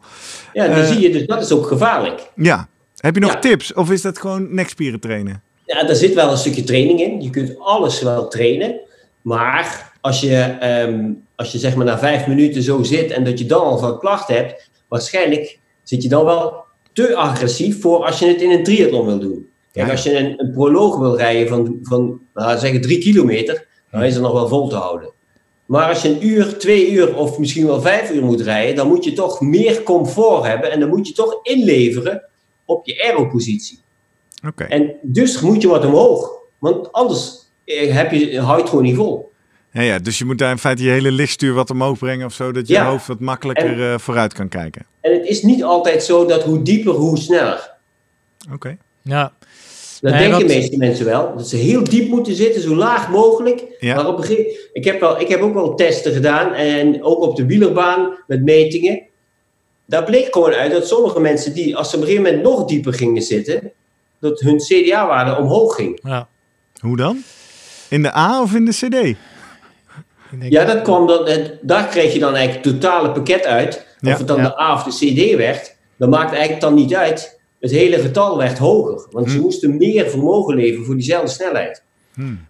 [0.54, 0.88] Ja, dan Eh.
[0.88, 2.30] zie je dus, dat is ook gevaarlijk.
[2.36, 2.68] Ja.
[2.98, 3.40] Heb je nog Ja.
[3.40, 3.74] tips?
[3.74, 5.42] Of is dat gewoon nekspieren trainen?
[5.66, 7.22] Ja, daar zit wel een stukje training in.
[7.22, 8.80] Je kunt alles wel trainen.
[9.22, 13.40] Maar als je, ehm, als je zeg maar na vijf minuten zo zit en dat
[13.40, 16.64] je dan al van klachten hebt, waarschijnlijk zit je dan wel
[16.94, 19.48] te agressief voor als je het in een triathlon wil doen.
[19.74, 24.04] Kijk, als je een, een proloog wil rijden van, van nou, zeggen drie kilometer, dan
[24.04, 25.12] is het nog wel vol te houden.
[25.66, 28.88] Maar als je een uur, twee uur of misschien wel vijf uur moet rijden, dan
[28.88, 32.30] moet je toch meer comfort hebben en dan moet je toch inleveren
[32.66, 33.80] op je aeropositie.
[34.48, 34.64] Oké.
[34.64, 36.32] En dus moet je wat omhoog.
[36.60, 39.32] Want anders eh, heb je, houdt het gewoon niet vol.
[39.72, 42.34] Ja, ja, dus je moet daar in feite je hele lichtstuur wat omhoog brengen of
[42.34, 42.52] zo.
[42.52, 42.90] Dat je Ja.
[42.90, 44.86] hoofd wat makkelijker eh, vooruit kan kijken.
[45.02, 47.72] En het is niet altijd zo dat hoe dieper, hoe sneller.
[48.54, 48.78] Oké.
[49.04, 49.34] Ja.
[50.02, 51.34] Dat Nee, denken wat- de meeste mensen wel.
[51.38, 53.64] Dat ze heel diep moeten zitten, zo laag mogelijk.
[53.80, 53.96] Ja.
[53.96, 56.54] Maar op een gegeven ik heb, wel, ik heb ook wel testen gedaan.
[56.54, 59.02] En ook op de wielerbaan met metingen.
[59.86, 62.66] Daar bleek gewoon uit dat sommige mensen die, als ze op een gegeven moment nog
[62.66, 63.72] dieper gingen zitten,
[64.20, 66.00] dat hun CDA-waarde omhoog ging.
[66.04, 66.28] Ja.
[66.80, 67.24] Hoe dan?
[67.90, 68.94] In de A of in de CD?
[68.96, 69.18] Ik
[70.40, 73.86] denk, Ja, dat kwam dan, het- daar kreeg je dan eigenlijk het totale pakket uit.
[74.00, 74.12] Ja.
[74.12, 74.44] Of het dan Ja.
[74.44, 74.90] de A of de
[75.32, 77.40] CD werd, dat maakt eigenlijk dan niet uit.
[77.64, 79.06] Het hele getal werd hoger.
[79.12, 79.42] Want ze Hm.
[79.42, 81.84] moesten meer vermogen leveren voor diezelfde snelheid.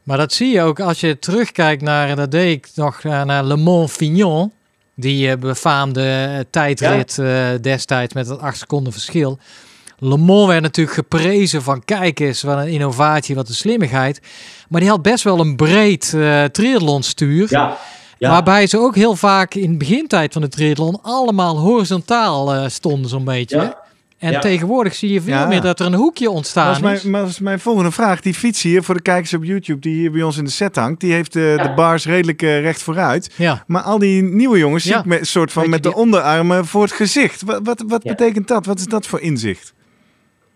[0.04, 3.44] Maar dat zie je ook als je terugkijkt naar, dat deed ik nog, eh, naar
[3.44, 4.52] Le Mans-Fignon.
[4.96, 9.38] Die eh, befaamde eh, tijdrit eh, destijds met dat 8 seconden verschil.
[10.00, 14.22] Le Mans werd natuurlijk geprezen van kijk eens, wat een innovatie, wat een slimmigheid.
[14.70, 17.48] Maar die had best wel een breed eh triathlonstuur.
[17.50, 17.78] Ja,
[18.18, 18.30] ja.
[18.30, 23.10] Waarbij ze ook heel vaak in de begintijd van de triathlon allemaal horizontaal eh, stonden
[23.10, 23.58] zo'n beetje.
[23.58, 23.82] Ja.
[24.24, 24.40] En Ja.
[24.40, 25.46] tegenwoordig zie je veel Ja.
[25.48, 27.04] meer dat er een hoekje is mijn, is.
[27.04, 28.22] maar dat is mijn volgende vraag.
[28.22, 30.76] Die fiets hier, voor de kijkers op YouTube, die hier bij ons in de set
[30.76, 31.64] hangt, die heeft eh, Ja.
[31.64, 33.30] de bars redelijk eh, recht vooruit.
[33.38, 33.64] Ja.
[33.68, 36.92] Maar al die nieuwe jongens zie ik met, soort van met de onderarmen voor het
[36.92, 37.42] gezicht.
[37.42, 38.10] Wat, wat, wat Ja.
[38.16, 38.66] betekent dat?
[38.66, 39.74] Wat is dat voor inzicht?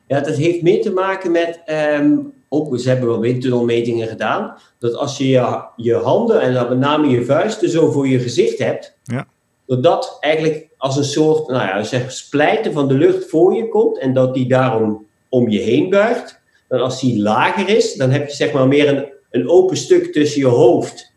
[0.08, 2.12] Ja, dat heeft meer te maken met, ehm,
[2.50, 6.78] ook ze hebben wel windtunnelmetingen gedaan, dat als je je, je handen en dan met
[6.80, 9.28] name je vuisten zo voor je gezicht hebt, Ja.
[9.68, 13.70] Dat dat eigenlijk als een soort, nou ja, zeg, splijten van de lucht voor je
[13.70, 16.40] komt en dat die daarom om je heen buigt.
[16.68, 20.14] Dan als die lager is, dan heb je zeg maar meer een, een open stuk
[20.14, 21.12] tussen je hoofd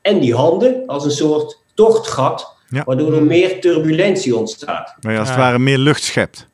[0.00, 2.84] en die handen, als een soort tochtgat, Ja.
[2.84, 4.94] waardoor er meer turbulentie ontstaat.
[5.00, 5.44] Nou ja, als het Ja.
[5.44, 6.46] ware meer lucht schept.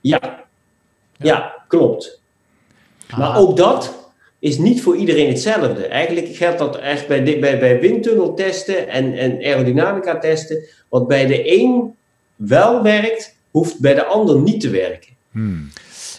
[0.00, 0.44] Ja,
[1.18, 2.20] ja klopt.
[3.16, 3.99] Maar ook dat
[4.40, 5.86] is niet voor iedereen hetzelfde.
[5.86, 10.58] Eigenlijk geldt dat echt bij, bij, bij windtunneltesten en, en aerodynamica testen.
[10.88, 11.94] Wat bij de een
[12.36, 15.10] wel werkt, hoeft bij de ander niet te werken.
[15.32, 15.70] Hmm.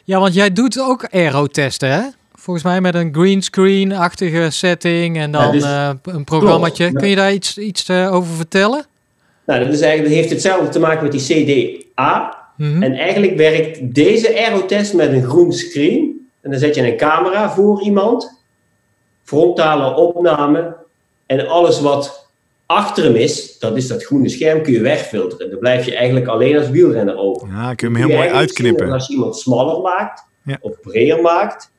[0.04, 2.02] Ja, want jij doet ook aerotesten, hè?
[2.34, 6.84] Volgens mij met een greenscreen-achtige setting en dan Ja, dus- eh, een programmaatje.
[6.84, 7.00] Klopt.
[7.00, 8.86] Kun je daar iets, iets eh, over vertellen?
[9.46, 12.38] Nou, dat, is eigenlijk, dat heeft hetzelfde te maken met die CDA.
[12.58, 12.84] Mhm.
[12.84, 16.21] En eigenlijk werkt deze aerotest met een groen screen.
[16.42, 18.42] En dan zet je een camera voor iemand,
[19.24, 20.76] frontale opname.
[21.26, 22.30] En alles wat
[22.66, 25.50] achter hem is, dat is dat groene scherm, kun je wegfilteren.
[25.50, 27.48] Dan blijf je eigenlijk alleen als wielrenner over.
[27.48, 28.92] Ja, kun je hem heel je mooi zien uitknippen.
[28.92, 30.58] Als je iemand smaller maakt, Ja.
[30.62, 31.72] of breder maakt,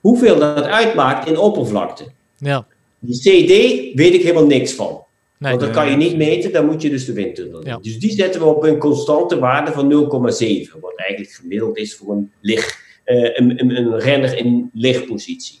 [0.00, 2.04] hoeveel dat uitmaakt in oppervlakte.
[2.36, 2.66] Ja.
[2.98, 3.48] Die CD
[3.96, 5.04] weet ik helemaal niks van.
[5.38, 7.70] Nee, Want dat kan je niet meten, dan moet je dus de windtunnel doen.
[7.70, 7.78] Ja.
[7.82, 10.80] Dus die zetten we op een constante waarde van 0,7.
[10.80, 12.62] Wat eigenlijk gemiddeld is voor een, eh,
[13.06, 15.58] een, een, een renner in lichtpositie.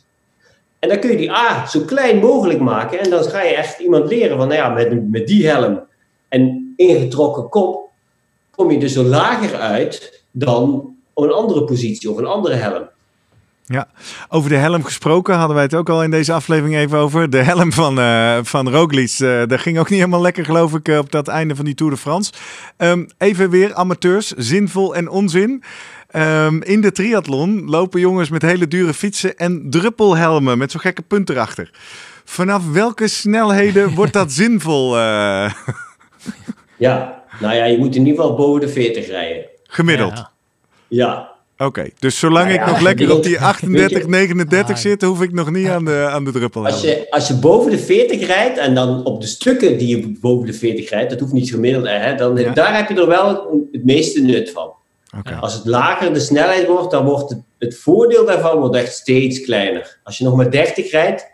[0.78, 3.00] En dan kun je die A zo klein mogelijk maken.
[3.00, 5.80] En dan ga je echt iemand leren van, nou ja, met, met die helm
[6.28, 7.90] en ingetrokken kop,
[8.50, 12.88] kom je dus zo lager uit dan een andere positie of een andere helm.
[14.28, 17.30] Over de helm gesproken hadden wij het ook al in deze aflevering even over.
[17.30, 20.88] De helm van, eh van Roglic, eh dat ging ook niet helemaal lekker geloof ik
[20.88, 22.32] eh, op dat einde van die Tour de France.
[22.76, 25.62] Ehm, even weer amateurs, zinvol en onzin.
[26.10, 31.02] Ehm, in de triathlon lopen jongens met hele dure fietsen en druppelhelmen met zo'n gekke
[31.02, 31.70] punt erachter.
[32.24, 35.52] Vanaf welke snelheden wordt dat zinvol eh,
[36.78, 39.44] Ja, nou ja, je moet in ieder geval boven de 40 rijden.
[39.62, 40.12] gemiddeld?
[40.16, 40.30] Ja.
[40.88, 44.74] Ja, Oké, dus zolang Nou ik ja, nog lekker op die weet je- 38, 39
[44.76, 46.72] Ah, zit, hoef ik nog niet aan de, aan de druppelhelm.
[46.74, 50.16] Als je, als je boven de 40 rijdt en dan op de stukken die je
[50.20, 52.52] boven de 40 rijdt, dat hoeft niet gemiddeld, hè, dan, Ja.
[52.52, 53.28] daar heb je er wel
[53.72, 54.70] het meeste nut van.
[55.40, 59.40] Als het lager de snelheid wordt, dan wordt het, het voordeel daarvan wordt echt steeds
[59.40, 59.98] kleiner.
[60.04, 61.26] Als je nog maar 30 rijdt,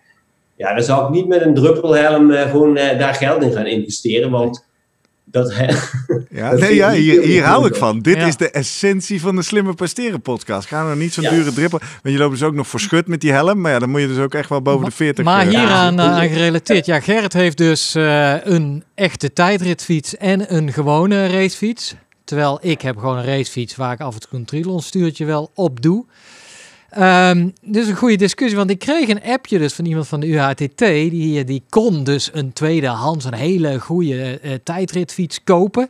[0.57, 3.67] ja, dan zou ik niet met een druppelhelm eh, gewoon eh, daar geld in gaan
[3.67, 4.65] investeren, want
[5.25, 5.53] dat,
[6.31, 8.01] Ja, Dat nee, ja, hier, hier hou ik van.
[8.01, 8.27] Dit Ja.
[8.27, 10.69] is de essentie van de Slimmer Presteren podcast.
[10.69, 11.31] Ga nou niet zo'n Ja.
[11.31, 11.79] dure drippel.
[12.03, 13.61] Want je loopt dus ook nog voor schut met die helm.
[13.61, 15.25] Maar ja, dan moet je dus ook echt wel boven de 40.
[15.25, 16.87] Maar eh, hieraan aan gerelateerd.
[16.87, 21.95] Ja, Gerrit heeft dus eh, een echte tijdritfiets en een gewone racefiets.
[22.33, 25.83] Terwijl ik heb gewoon een racefiets waar ik af en toe een triathlonstuurtje wel op
[25.83, 26.05] doe.
[26.91, 30.27] Ehm is een goede discussie, want ik kreeg een appje dus van iemand van de
[30.27, 30.79] UHTT.
[30.79, 35.89] Die, die kon dus een tweedehands, een hele goede eh, tijdritfiets kopen.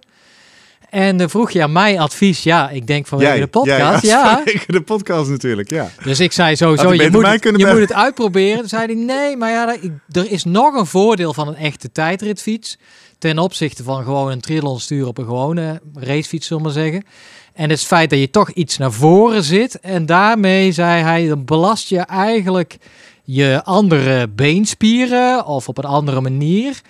[0.93, 2.43] En dan vroeg je aan mij advies.
[2.43, 4.03] Ja, ik denk vanwege de podcast.
[4.03, 5.91] Ja, vanwege de podcast natuurlijk, ja.
[6.05, 8.59] dus ik zei sowieso, je, moet, het, je moet het uitproberen.
[8.59, 9.77] Toen zei hij, nee, maar ja,
[10.11, 12.79] er is nog een voordeel van een echte tijdritfiets.
[13.19, 17.05] Ten opzichte van gewoon een triathlon sturen op een gewone racefiets, zullen we maar zeggen.
[17.53, 19.81] En het feit dat je toch iets naar voren zit.
[19.81, 22.77] En daarmee, zei hij, dan belast je eigenlijk
[23.25, 26.81] je andere beenspieren of op een andere manier.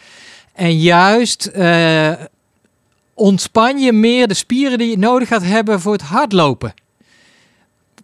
[0.54, 2.12] En juist eh,
[3.22, 6.74] ontspan je meer de spieren die je nodig gaat hebben voor het hardlopen.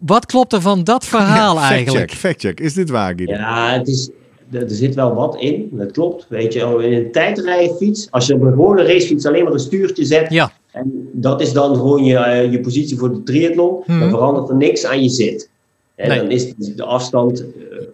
[0.01, 2.11] Wat klopt er van dat verhaal Ja, eigenlijk?
[2.11, 2.59] Fact check, fact check.
[2.59, 3.33] Is dit waar, Guido?
[3.33, 4.09] ja, het is,
[4.51, 6.25] er zit wel wat in, dat klopt.
[6.29, 10.05] Weet je, in een tijdrijfiets, als je op een gewone racefiets alleen maar een stuurtje
[10.05, 13.83] zet, Ja, En dat is dan gewoon je, eh, je positie voor de triathlon.
[13.85, 13.99] Mhm.
[13.99, 15.49] Dan verandert er niks aan je zit.
[15.95, 16.17] En Nee.
[16.19, 17.39] dan is de afstand.
[17.39, 17.45] eh,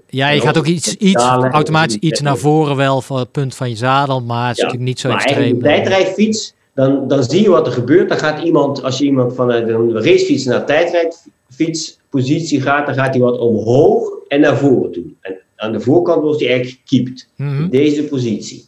[0.09, 3.69] ja je gaat ook iets, iets automatisch iets naar voren wel voor het punt van
[3.69, 5.41] je zadel, maar het is Ja, natuurlijk niet zo maar extreem.
[5.43, 8.09] eigenlijk een tijdrijfiets, dan, dan zie je wat er gebeurt.
[8.09, 13.23] Dan gaat iemand, als je iemand vanuit een racefiets naar tijdrijfietspositie gaat, dan gaat hij
[13.23, 15.05] wat omhoog en naar voren toe.
[15.21, 17.29] En aan de voorkant wordt hij eigenlijk gekiept.
[17.35, 17.61] Mhm.
[17.61, 18.67] In deze positie.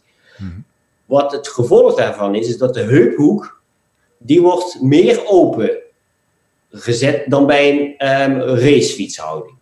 [1.04, 3.62] Wat het gevolg daarvan is, is dat de heuphoek,
[4.18, 5.70] die wordt meer open
[6.70, 9.56] gezet dan bij een ehm, racefietshouding.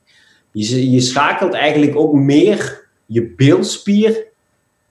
[0.53, 4.27] Je, je schakelt eigenlijk ook meer je bilspier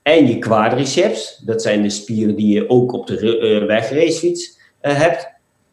[0.06, 1.42] en je quadriceps.
[1.44, 5.28] Dat zijn de spieren die je ook op de eh, wegracefiets eh, hebt.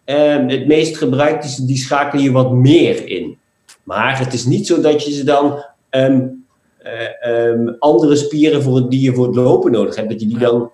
[0.05, 3.37] Ehm, het meest gebruikt is, die schakel je wat meer in.
[3.83, 6.27] Maar het is niet zo dat je ze dan ehm,
[6.77, 10.37] eh, ehm, andere spieren voor, die je voor het lopen nodig hebt, dat je die
[10.37, 10.71] dan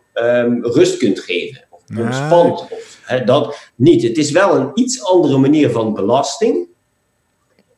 [0.62, 1.64] rust kunt geven.
[1.70, 2.04] Of Nee.
[2.04, 2.62] ontspant.
[2.62, 4.04] Of, dat niet.
[4.04, 6.68] Het is wel een iets andere manier van belasting.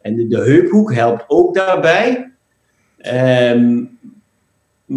[0.01, 2.32] En de, de heuphoek helpt ook daarbij.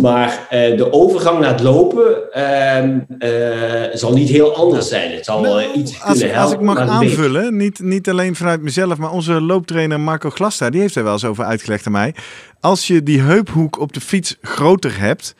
[0.02, 5.12] Maar eh, de overgang naar het lopen ehm, eh, zal niet heel anders zijn.
[5.12, 6.58] Het zal Nou, eh, iets als, kunnen als helpen.
[6.58, 10.94] ik mag aanvullen, niet, niet alleen vanuit mezelf, maar onze looptrainer Marco Glasta, die heeft
[10.94, 12.14] er wel eens over uitgelegd aan mij.
[12.60, 15.34] Als je die heuphoek op de fiets groter hebt,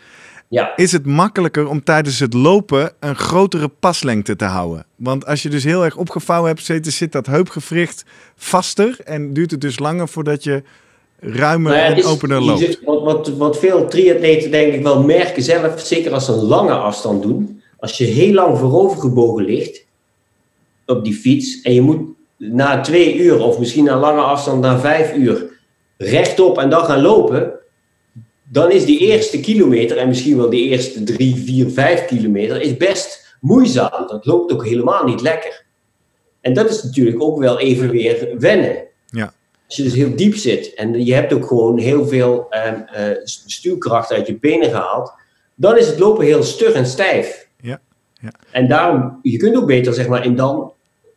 [0.49, 0.73] Ja.
[0.77, 4.87] is het makkelijker om tijdens het lopen een grotere paslengte te houden.
[4.97, 8.05] Want als je dus heel erg opgevouwen hebt zitten, zit dat heupgewricht
[8.37, 10.63] vaster en duurt het dus langer voordat je
[11.27, 12.81] ruimer Nou ja, en is- opener loopt.
[12.85, 16.73] wat, wat, wat veel triatleten denk ik wel merken zelf, zeker als ze een lange
[16.73, 17.63] afstand doen.
[17.79, 19.87] Als je heel lang voorovergebogen ligt
[20.87, 22.01] op die fiets en je moet
[22.39, 25.59] na twee uur of misschien na lange afstand na vijf uur
[25.97, 27.53] rechtop en dan gaan lopen,
[28.51, 32.77] dan is die eerste kilometer en misschien wel die eerste drie, vier, vijf kilometer is
[32.77, 34.07] best moeizaam.
[34.07, 35.65] Dat loopt ook helemaal niet lekker.
[36.41, 38.77] En dat is natuurlijk ook wel even weer wennen.
[39.75, 43.17] Als je dus heel diep zit en je hebt ook gewoon heel veel ehm, eh,
[43.25, 45.13] stuurkracht uit je benen gehaald,
[45.55, 47.49] dan is het lopen heel stug en stijf.
[47.61, 47.81] Ja,
[48.13, 48.33] ja.
[48.51, 50.73] En daarom, je kunt ook beter zeg maar in dan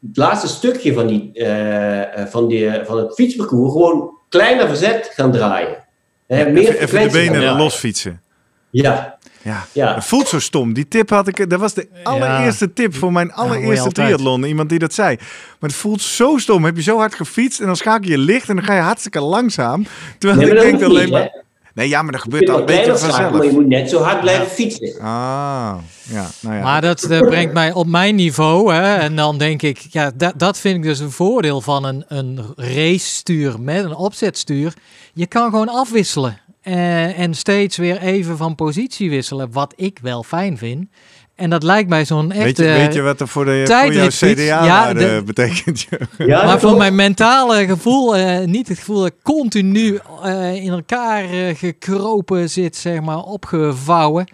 [0.08, 5.12] het laatste stukje van, die, eh, eh, van, die, van het fietsparcours gewoon kleiner verzet
[5.14, 5.86] gaan draaien.
[6.28, 8.22] Hè, meer Even, even de benen losfietsen.
[8.70, 9.66] Ja, Ja.
[9.72, 9.96] ja.
[9.96, 10.74] Het voelt zo stom.
[10.74, 11.50] Die tip had ik.
[11.50, 14.08] Dat was de allereerste tip voor mijn allereerste altijd.
[14.08, 14.44] triathlon.
[14.44, 15.16] Iemand die dat zei.
[15.60, 16.64] Maar het voelt zo stom.
[16.66, 19.22] Heb je zo hard gefietst en dan schakel je licht en dan ga je hartstikke
[19.22, 19.86] langzaam.
[20.18, 21.22] Terwijl Nee, ik denk alleen niet, maar.
[21.22, 21.28] hè.
[21.74, 23.32] Nee, ja, maar dat gebeurt wel een beetje vanzelf.
[23.32, 24.94] maar je moet net zo hard blijven fietsen.
[25.00, 26.62] Ah, ja, nou ja.
[26.64, 28.74] Maar dat eh, brengt mij op mijn niveau.
[28.74, 32.06] Hè, en dan denk ik, ja, dat, dat vind ik dus een voordeel van een,
[32.08, 34.74] een race-stuur met een opzetstuur.
[35.14, 36.38] Je kan gewoon afwisselen.
[36.68, 39.52] Eh, en steeds weer even van positie wisselen.
[39.52, 40.88] Wat ik wel fijn vind.
[41.36, 42.64] En dat lijkt mij zo'n weet, echte...
[42.64, 44.08] je, weet je wat er voor, de, voor jouw?
[44.08, 45.88] CDA Ja, de- betekent?
[46.18, 50.72] Ja, maar voor mijn mentale gevoel, eh, niet het gevoel dat ik continu eh, in
[50.72, 54.28] elkaar eh, gekropen zit, zeg maar, opgevouwen.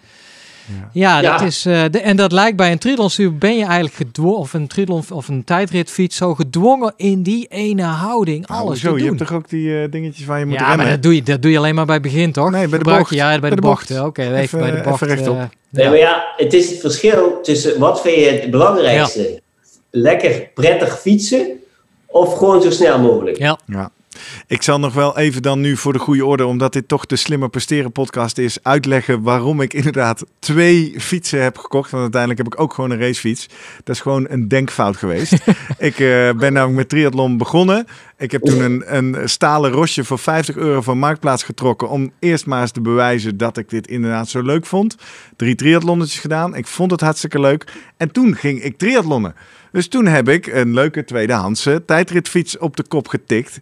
[0.92, 1.30] Ja, Ja.
[1.38, 4.52] dat is, eh, de, en dat lijkt bij een triathlonstuur ben je eigenlijk gedwongen, of
[4.54, 8.96] een triathlon of een tijdritfiets, zo gedwongen in die ene houding Nou, alles te Je
[8.96, 9.06] doen.
[9.06, 11.42] hebt toch ook die eh, dingetjes waar je moet ja, maar dat doe, je, dat
[11.42, 12.50] doe je alleen maar bij het begin, toch?
[12.50, 13.10] Nee, bij de Gebruik bocht.
[13.10, 13.88] je- Ja, bij, Bij de de bocht.
[13.88, 14.00] bocht.
[14.00, 15.02] Oké, even, Even- bij de even bocht.
[15.02, 15.36] rechtop.
[15.36, 19.40] eh, Nee, maar ja, het is het verschil tussen wat vind je het belangrijkste?
[19.90, 21.46] Lekker prettig fietsen
[22.06, 23.38] of gewoon zo snel mogelijk?
[23.38, 23.58] ja.
[23.66, 23.90] Ja.
[24.46, 27.16] Ik zal nog wel even dan nu voor de goede orde, omdat dit toch de
[27.16, 31.90] Slimmer Presteren podcast is, uitleggen waarom ik inderdaad twee fietsen heb gekocht.
[31.90, 33.48] Want uiteindelijk heb ik ook gewoon een racefiets.
[33.84, 35.32] Dat is gewoon een denkfout geweest.
[35.78, 37.86] ik eh, ben namelijk met triathlon begonnen.
[38.18, 42.46] Ik heb toen een, een stalen rosje voor 50 euro van Marktplaats getrokken om eerst
[42.46, 44.96] maar eens te bewijzen dat ik dit inderdaad zo leuk vond.
[45.36, 46.56] Drie triathlonnetjes gedaan.
[46.56, 47.72] Ik vond het hartstikke leuk.
[47.96, 49.34] En toen ging ik triathlonnen.
[49.72, 53.60] Dus toen heb ik een leuke tweedehandse tijdritfiets op de kop getikt.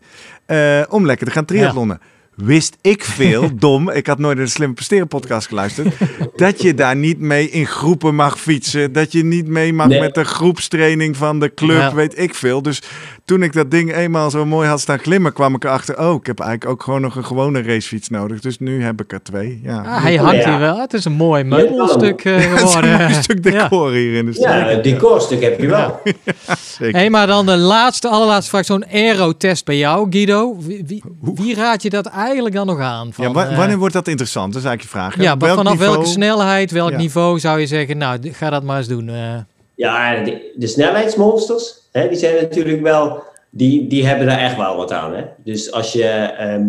[0.53, 2.01] Eh, om lekker te gaan triathlonnen.
[2.35, 5.95] Wist ik veel, dom, ik had nooit naar de Slimme Presteren podcast geluisterd,
[6.37, 8.93] dat je daar niet mee in groepen mag fietsen.
[8.93, 10.01] Dat je niet mee mag Nee.
[10.01, 11.95] met de groepstraining van de club, Ja.
[11.95, 12.63] weet ik veel.
[12.63, 12.83] Dus
[13.25, 16.27] toen ik dat ding eenmaal zo mooi had staan glimmen, kwam ik erachter, oh, ik
[16.27, 18.41] heb eigenlijk ook gewoon nog een gewone racefiets nodig.
[18.41, 19.61] Dus nu heb ik er twee.
[19.63, 19.83] Ja.
[19.83, 20.51] Ah, hij hangt Ja.
[20.51, 20.81] hier wel.
[20.81, 22.99] Het is een mooi meubelstuk eh, een geworden.
[22.99, 23.63] mooi stuk Ja.
[23.63, 24.75] decor hier in de Ja, streek.
[24.75, 26.01] het decorstuk heb je wel.
[26.79, 27.01] Zeker.
[27.01, 28.65] Hé, maar dan de laatste, allerlaatste vraag.
[28.65, 30.57] Zo'n aero-test bij jou, Guido.
[30.59, 31.03] Wie, wie,
[31.35, 33.13] wie raad je dat eigenlijk dan nog aan?
[33.13, 34.53] Van, ja, eh, wanneer wordt dat interessant?
[34.53, 35.15] Dat is eigenlijk je vraag.
[35.17, 35.23] hè?
[35.23, 35.93] ja, maar vanaf niveau?
[35.93, 36.97] welke snelheid, welk Ja.
[36.97, 39.09] niveau zou je zeggen, nou, ga dat maar eens doen.
[39.09, 39.35] eh.
[39.75, 44.77] Ja, de, de snelheidsmonsters, hè, die zijn natuurlijk wel, die, die hebben daar echt wel
[44.77, 45.15] wat aan.
[45.15, 45.23] Hè?
[45.45, 46.67] Dus als je, ehm,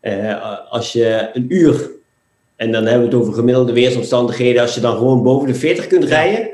[0.00, 1.90] eh, als je een uur,
[2.56, 5.86] en dan hebben we het over gemiddelde weersomstandigheden, als je dan gewoon boven de 40
[5.86, 6.48] kunt rijden,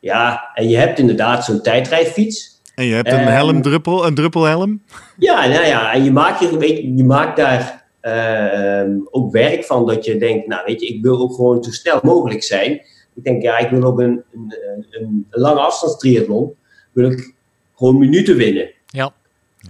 [0.00, 2.51] ja, en je hebt inderdaad zo'n tijdrijfiets.
[2.82, 4.82] En je hebt een Ehm, helmdruppel, een druppelhelm.
[5.18, 9.32] Ja, nou ja, en je maakt, je, weet je, je maakt daar eh, ehm, ook
[9.32, 12.42] werk van dat je denkt, nou weet je, ik wil ook gewoon zo snel mogelijk
[12.42, 12.72] zijn.
[13.14, 14.54] Ik denk, ja, ik wil op een, een,
[14.90, 16.54] een, een lange afstandstriathlon,
[16.92, 17.34] wil ik
[17.76, 18.70] gewoon minuten winnen.
[18.86, 19.14] ja.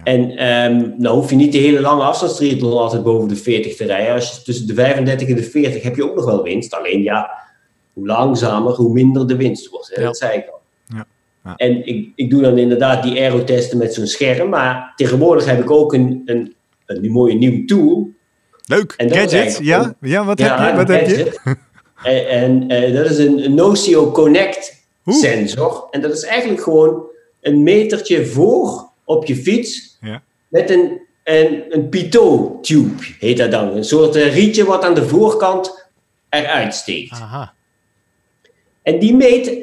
[0.03, 3.85] En ehm, nou hoef je niet de hele lange afstandstriathlon altijd boven de 40 te
[3.85, 4.13] rijden.
[4.13, 6.73] Als je tussen de 35 en de 40 heb je ook nog wel winst.
[6.73, 7.29] Alleen ja,
[7.93, 9.89] hoe langzamer, hoe minder de winst wordt.
[9.95, 10.01] Hè?
[10.01, 10.07] Ja.
[10.07, 10.61] Dat zei ik al.
[11.43, 11.55] Ja.
[11.55, 14.49] En ik, ik doe dan inderdaad die aerotesten met zo'n scherm.
[14.49, 16.53] Maar tegenwoordig heb ik ook een, een,
[16.85, 18.09] een mooie nieuwe tool.
[18.65, 18.93] Leuk.
[18.97, 19.95] Gadgets, ja?
[20.01, 20.75] Ja, wat Ja, heb je?
[20.77, 21.15] Wat heb je?
[21.15, 21.39] gadget.
[22.03, 25.17] en en eh, dat is een, Nocio Connect Oeh.
[25.17, 25.87] sensor.
[25.91, 27.03] En dat is eigenlijk gewoon
[27.41, 30.21] een metertje voor op je fiets Ja.
[30.47, 33.75] met een, een, een pitot-tube, heet dat dan.
[33.75, 35.87] Een soort eh, rietje wat aan de voorkant
[36.29, 37.11] eruit steekt.
[37.11, 37.53] Aha.
[38.81, 39.61] En die meet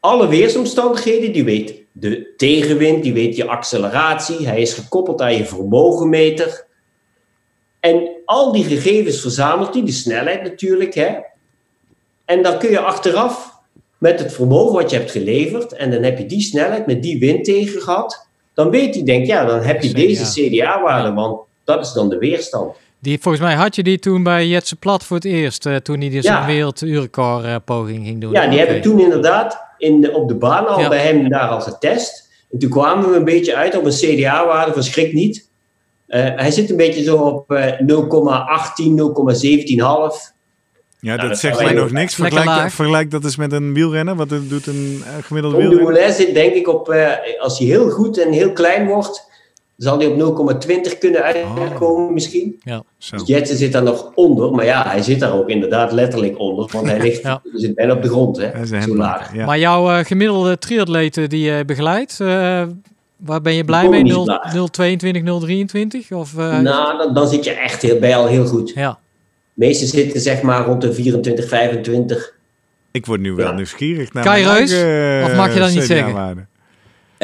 [0.00, 1.32] alle weersomstandigheden.
[1.32, 4.46] Die weet de tegenwind, die weet je acceleratie.
[4.46, 6.66] Hij is gekoppeld aan je vermogenmeter.
[7.80, 10.94] En al die gegevens verzamelt hij, de snelheid natuurlijk.
[10.94, 11.14] Hè?
[12.24, 13.58] En dan kun je achteraf
[13.98, 17.18] met het vermogen wat je hebt geleverd, en dan heb je die snelheid met die
[17.18, 21.86] wind tegen gehad, dan weet hij, denk ja, dan heb je deze CDA-waarde, want dat
[21.86, 22.74] is dan de weerstand.
[22.98, 26.00] Die, volgens mij had je die toen bij Jetse Plat voor het eerst, eh, toen
[26.00, 26.48] hij dus Ja.
[26.48, 26.74] een
[27.12, 28.32] eh, poging ging doen.
[28.32, 28.76] Ja, die heb Oké.
[28.76, 30.88] ik toen inderdaad in de, op de baan al Ja.
[30.88, 32.28] bij hem daar al getest.
[32.50, 35.48] En toen kwamen we een beetje uit op een CDA-waarde, verschrik niet.
[36.06, 40.32] Eh, hij zit een beetje zo op eh 0,18, 0,17,5.
[41.00, 42.14] Ja, dat dat zegt mij nog niks.
[42.14, 44.14] Vergelijk, vergelijk dat eens met een wielrenner.
[44.14, 45.94] Wat doet een eh, gemiddelde Tom wielrenner?
[45.94, 49.29] Dumoulin zit denk ik op, eh, als hij heel goed en heel klein wordt,
[49.82, 52.60] zal hij op 0,20 kunnen uitkomen misschien.
[52.98, 53.16] Zo.
[53.24, 56.86] Jetsen zit daar nog onder, maar ja, hij zit daar ook inderdaad letterlijk onder, want
[56.86, 57.42] hij ligt, Ja.
[57.54, 59.34] zit bijna op de grond, hè, zo laag.
[59.34, 59.46] Ja.
[59.46, 62.62] Maar jouw eh, gemiddelde triatleten die je begeleidt, eh,
[63.16, 64.02] waar ben je blij mee?
[64.02, 64.52] niet 0, laag.
[64.70, 66.10] 022, 023?
[66.12, 68.70] Of, eh, Nou, dan, dan zit je echt heel, bij al heel goed.
[68.74, 68.90] Ja,
[69.54, 72.34] De meeste zitten zeg maar rond de 24, 25.
[72.90, 73.52] Ik word nu wel Ja.
[73.52, 74.72] nieuwsgierig naar Kai Reus?
[75.30, 76.48] Of mag je dat niet zeggen?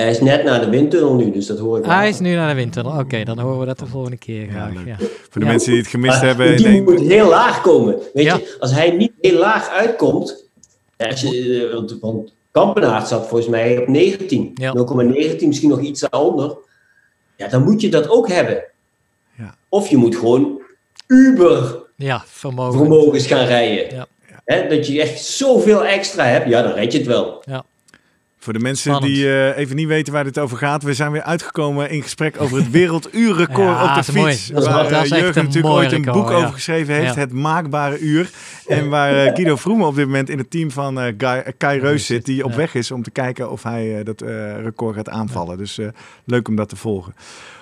[0.01, 2.49] Hij is net naar de windtunnel nu, dus dat hoor ik hij is nu naar
[2.49, 2.99] de winter.
[2.99, 4.73] Oké, dan horen we dat de volgende keer graag.
[4.87, 5.47] Ja, Voor de Ja.
[5.47, 6.57] mensen die het gemist Maar hebben.
[6.57, 7.99] die nee, moet heel laag komen.
[8.13, 8.35] Weet Ja.
[8.37, 10.45] je, als hij niet heel laag uitkomt,
[10.97, 14.73] als je, eh, want, want Kampenaert zat volgens mij op 19, Ja.
[14.73, 16.57] 0,19, misschien nog iets daaronder.
[17.37, 18.65] Ja, dan moet je dat ook hebben.
[19.39, 19.55] Ja.
[19.69, 20.61] Of je moet gewoon
[21.07, 22.79] uber ja vermogen.
[22.79, 23.97] vermogens gaan rijden.
[23.97, 24.07] Ja.
[24.45, 27.43] Hè, dat je echt zoveel extra hebt, ja, dan red je het wel.
[28.47, 29.15] Voor de mensen Spannend.
[29.15, 30.83] die eh, even niet weten waar dit over gaat.
[30.83, 34.35] We zijn weer uitgekomen in gesprek over het werelduurrecord Ja, op de mooi.
[34.35, 34.51] fiets.
[34.67, 36.35] Waar echt Jurgen natuurlijk ooit een boek ja.
[36.37, 37.15] over geschreven heeft.
[37.15, 37.21] Ja.
[37.21, 38.31] Het maakbare uur.
[38.67, 42.07] En waar eh, Guido Vroemen op dit moment in het team van Guy, Kai Reus
[42.07, 42.25] zit.
[42.25, 44.21] Die op weg is om te kijken of hij dat
[44.63, 45.59] record gaat aanvallen.
[45.59, 45.79] Dus
[46.25, 47.15] leuk om dat te volgen.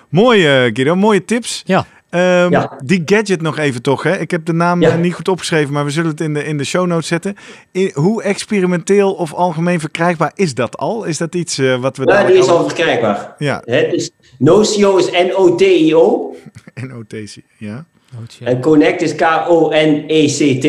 [0.09, 0.41] Mooi
[0.73, 1.61] Guido, mooie tips.
[1.65, 1.85] Ja.
[2.15, 2.77] Ehm, Ja.
[2.83, 4.03] Die gadget nog even toch.
[4.03, 4.17] Hè?
[4.17, 4.89] Ik heb de naam Ja.
[4.89, 7.35] eh, niet goed opgeschreven, maar we zullen het in de, in de show notes zetten.
[7.71, 11.03] In, hoe experimenteel of algemeen verkrijgbaar is dat al?
[11.03, 13.35] Is dat iets eh, wat we Nou, die dadelijk is al verkrijgbaar.
[13.37, 16.35] Ja, Hè, dus Nocio is N-O-T-I-O
[16.73, 17.35] en OTC.
[17.57, 17.85] Ja.
[18.39, 18.45] Ja.
[18.47, 20.65] en Connect is K-O-N-E-C-T.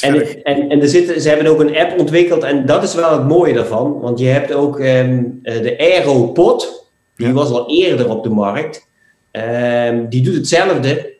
[0.00, 3.12] En, en, en er zitten, ze hebben ook een app ontwikkeld en dat is wel
[3.18, 4.00] het mooie daarvan.
[4.00, 6.90] Want je hebt ook ehm, eh, de AeroPod.
[7.16, 7.32] Die Ja.
[7.32, 8.90] was al eerder op de markt.
[9.32, 11.12] Ehm, die doet hetzelfde.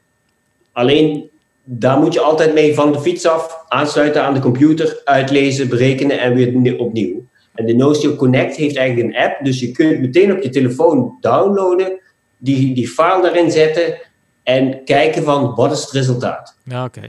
[0.73, 1.31] Alleen
[1.65, 6.21] daar moet je altijd mee van de fiets af, aansluiten aan de computer, uitlezen, berekenen
[6.21, 7.25] en weer ni- opnieuw.
[7.55, 11.17] En de Nocio Connect heeft eigenlijk een app, dus je kunt meteen op je telefoon
[11.21, 12.01] downloaden,
[12.37, 13.99] die, die file daarin zetten
[14.43, 16.57] en kijken van wat is het resultaat.
[16.65, 17.01] Ja, oké.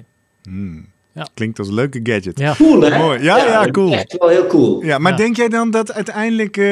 [0.43, 0.85] Hmm.
[1.15, 1.27] Ja.
[1.33, 2.39] Klinkt als een leuke gadget.
[2.39, 2.53] Ja.
[2.57, 2.97] Cool hè?
[2.97, 3.23] Mooi.
[3.23, 3.93] Ja, ja, cool.
[3.93, 4.83] Echt wel heel cool.
[4.83, 5.17] Ja, maar Ja.
[5.17, 6.65] denk jij dan dat uiteindelijk, eh,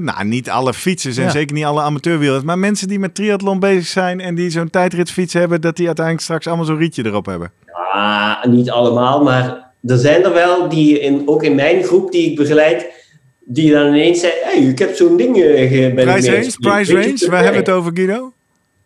[0.00, 1.30] nou niet alle fietsers en Ja.
[1.30, 5.32] zeker niet alle amateurwielers, maar mensen die met triathlon bezig zijn en die zo'n tijdritfiets
[5.32, 7.52] hebben, dat die uiteindelijk straks allemaal zo'n rietje erop hebben?
[7.92, 12.30] Ah, niet allemaal, maar er zijn er wel die, in, ook in mijn groep die
[12.30, 12.86] ik begeleid,
[13.44, 17.26] die dan ineens zeggen, hey, ik heb zo'n ding ik Price range, gespeeld." price range,
[17.30, 18.32] waar hebben we het over Guido?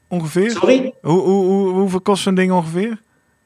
[0.08, 0.50] Ongeveer?
[0.50, 0.92] Sorry?
[1.02, 3.00] Hoe, hoe, hoe, hoeveel kost zo'n ding ongeveer?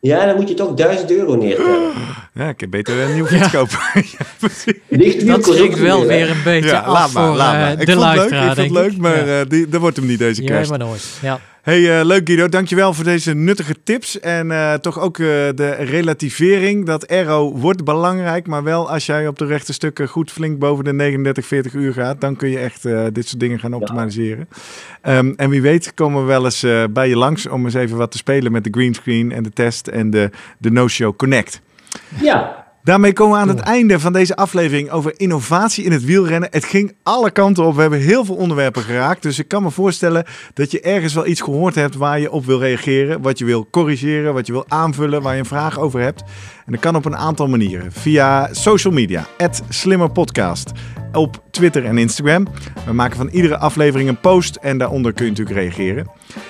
[0.05, 1.91] Ja, dan moet je toch 1000 euro neertellen.
[2.35, 3.79] Ja, ik heb beter een nieuwe fiets kopen.
[4.19, 4.75] ja, precies.
[4.89, 7.73] Lichtwiel Dat schrikt wel weer een beetje Ja, af laat maar, voor laat eh, maar.
[7.81, 9.41] Ik de vond het leuk, ik luisteraar, vond het leuk, maar Ja.
[9.41, 10.71] eh, die, dat wordt hem niet deze Ja, kerst.
[10.71, 11.05] maar nooit.
[11.23, 11.41] Ja.
[11.65, 14.21] Hey, eh, leuk Guido, dankjewel voor deze nuttige tips.
[14.21, 16.87] En eh, toch ook eh, de relativering.
[16.87, 20.85] Dat aero wordt belangrijk, maar wel als jij op de rechte stukken goed flink boven
[20.85, 24.49] de 39, 40 uur gaat, dan kun je echt dit soort dingen gaan optimaliseren.
[25.01, 28.11] Ehm, en wie weet komen we wel eens bij je langs om eens even wat
[28.11, 31.61] te spelen met de greenscreen en de test en de, de No-Show Connect.
[32.21, 36.49] Ja, Daarmee komen we aan het einde van deze aflevering over innovatie in het wielrennen.
[36.53, 37.75] Het ging alle kanten op.
[37.75, 39.23] We hebben heel veel onderwerpen geraakt.
[39.23, 40.25] Dus ik kan me voorstellen
[40.55, 43.23] dat je ergens wel iets gehoord hebt waar je op wil reageren.
[43.23, 46.23] Wat je wil corrigeren, wat je wil aanvullen, waar je een vraag over hebt.
[46.67, 47.93] En dat kan op een aantal manieren.
[47.93, 49.27] Via social media,
[49.69, 50.73] @slimmerpodcast.
[51.13, 52.47] op Twitter en Instagram.
[52.87, 56.07] We maken van iedere aflevering een post en daaronder kun je natuurlijk reageren.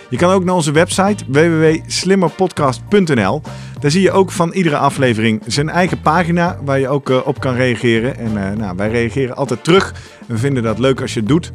[0.09, 3.43] Je kan ook naar onze website www.slimmerpodcast.nl.
[3.81, 7.41] Daar zie je ook van iedere aflevering zijn eigen pagina waar je ook eh, op
[7.41, 8.19] kan reageren.
[8.19, 9.95] En uh, nou, wij reageren altijd terug.
[10.27, 11.51] We vinden dat leuk als je het doet.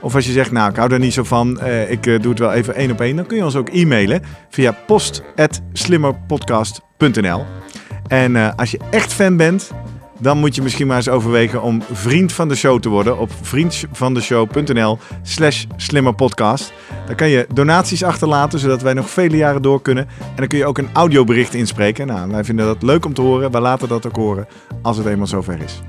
[0.00, 2.38] Of als je zegt, nou ik hou daar niet zo van, uh, ik doe het
[2.38, 3.16] wel even één op één.
[3.16, 7.44] Dan kun je ons ook e-mailen via post.slimmerpodcast.nl.
[8.08, 9.70] En als je echt fan bent,
[10.20, 13.30] dan moet je misschien maar eens overwegen om vriend van de show te worden op
[13.42, 16.72] vriendvandeshow.nl slash slimmerpodcast.
[17.06, 20.06] Daar kan je donaties achterlaten, zodat wij nog vele jaren door kunnen.
[20.18, 22.06] En dan kun je ook een audiobericht inspreken.
[22.06, 23.50] Nou, wij vinden dat leuk om te horen.
[23.50, 24.46] Wij laten dat ook horen
[24.82, 25.80] als het eenmaal zover is.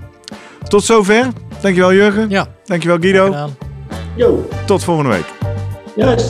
[0.67, 1.27] Tot zover.
[1.61, 2.29] Dankjewel Jurgen.
[2.29, 2.47] Ja.
[2.65, 3.49] Dankjewel Guido.
[4.15, 4.47] Yo.
[4.65, 5.25] Tot volgende week.
[5.95, 6.29] Yes.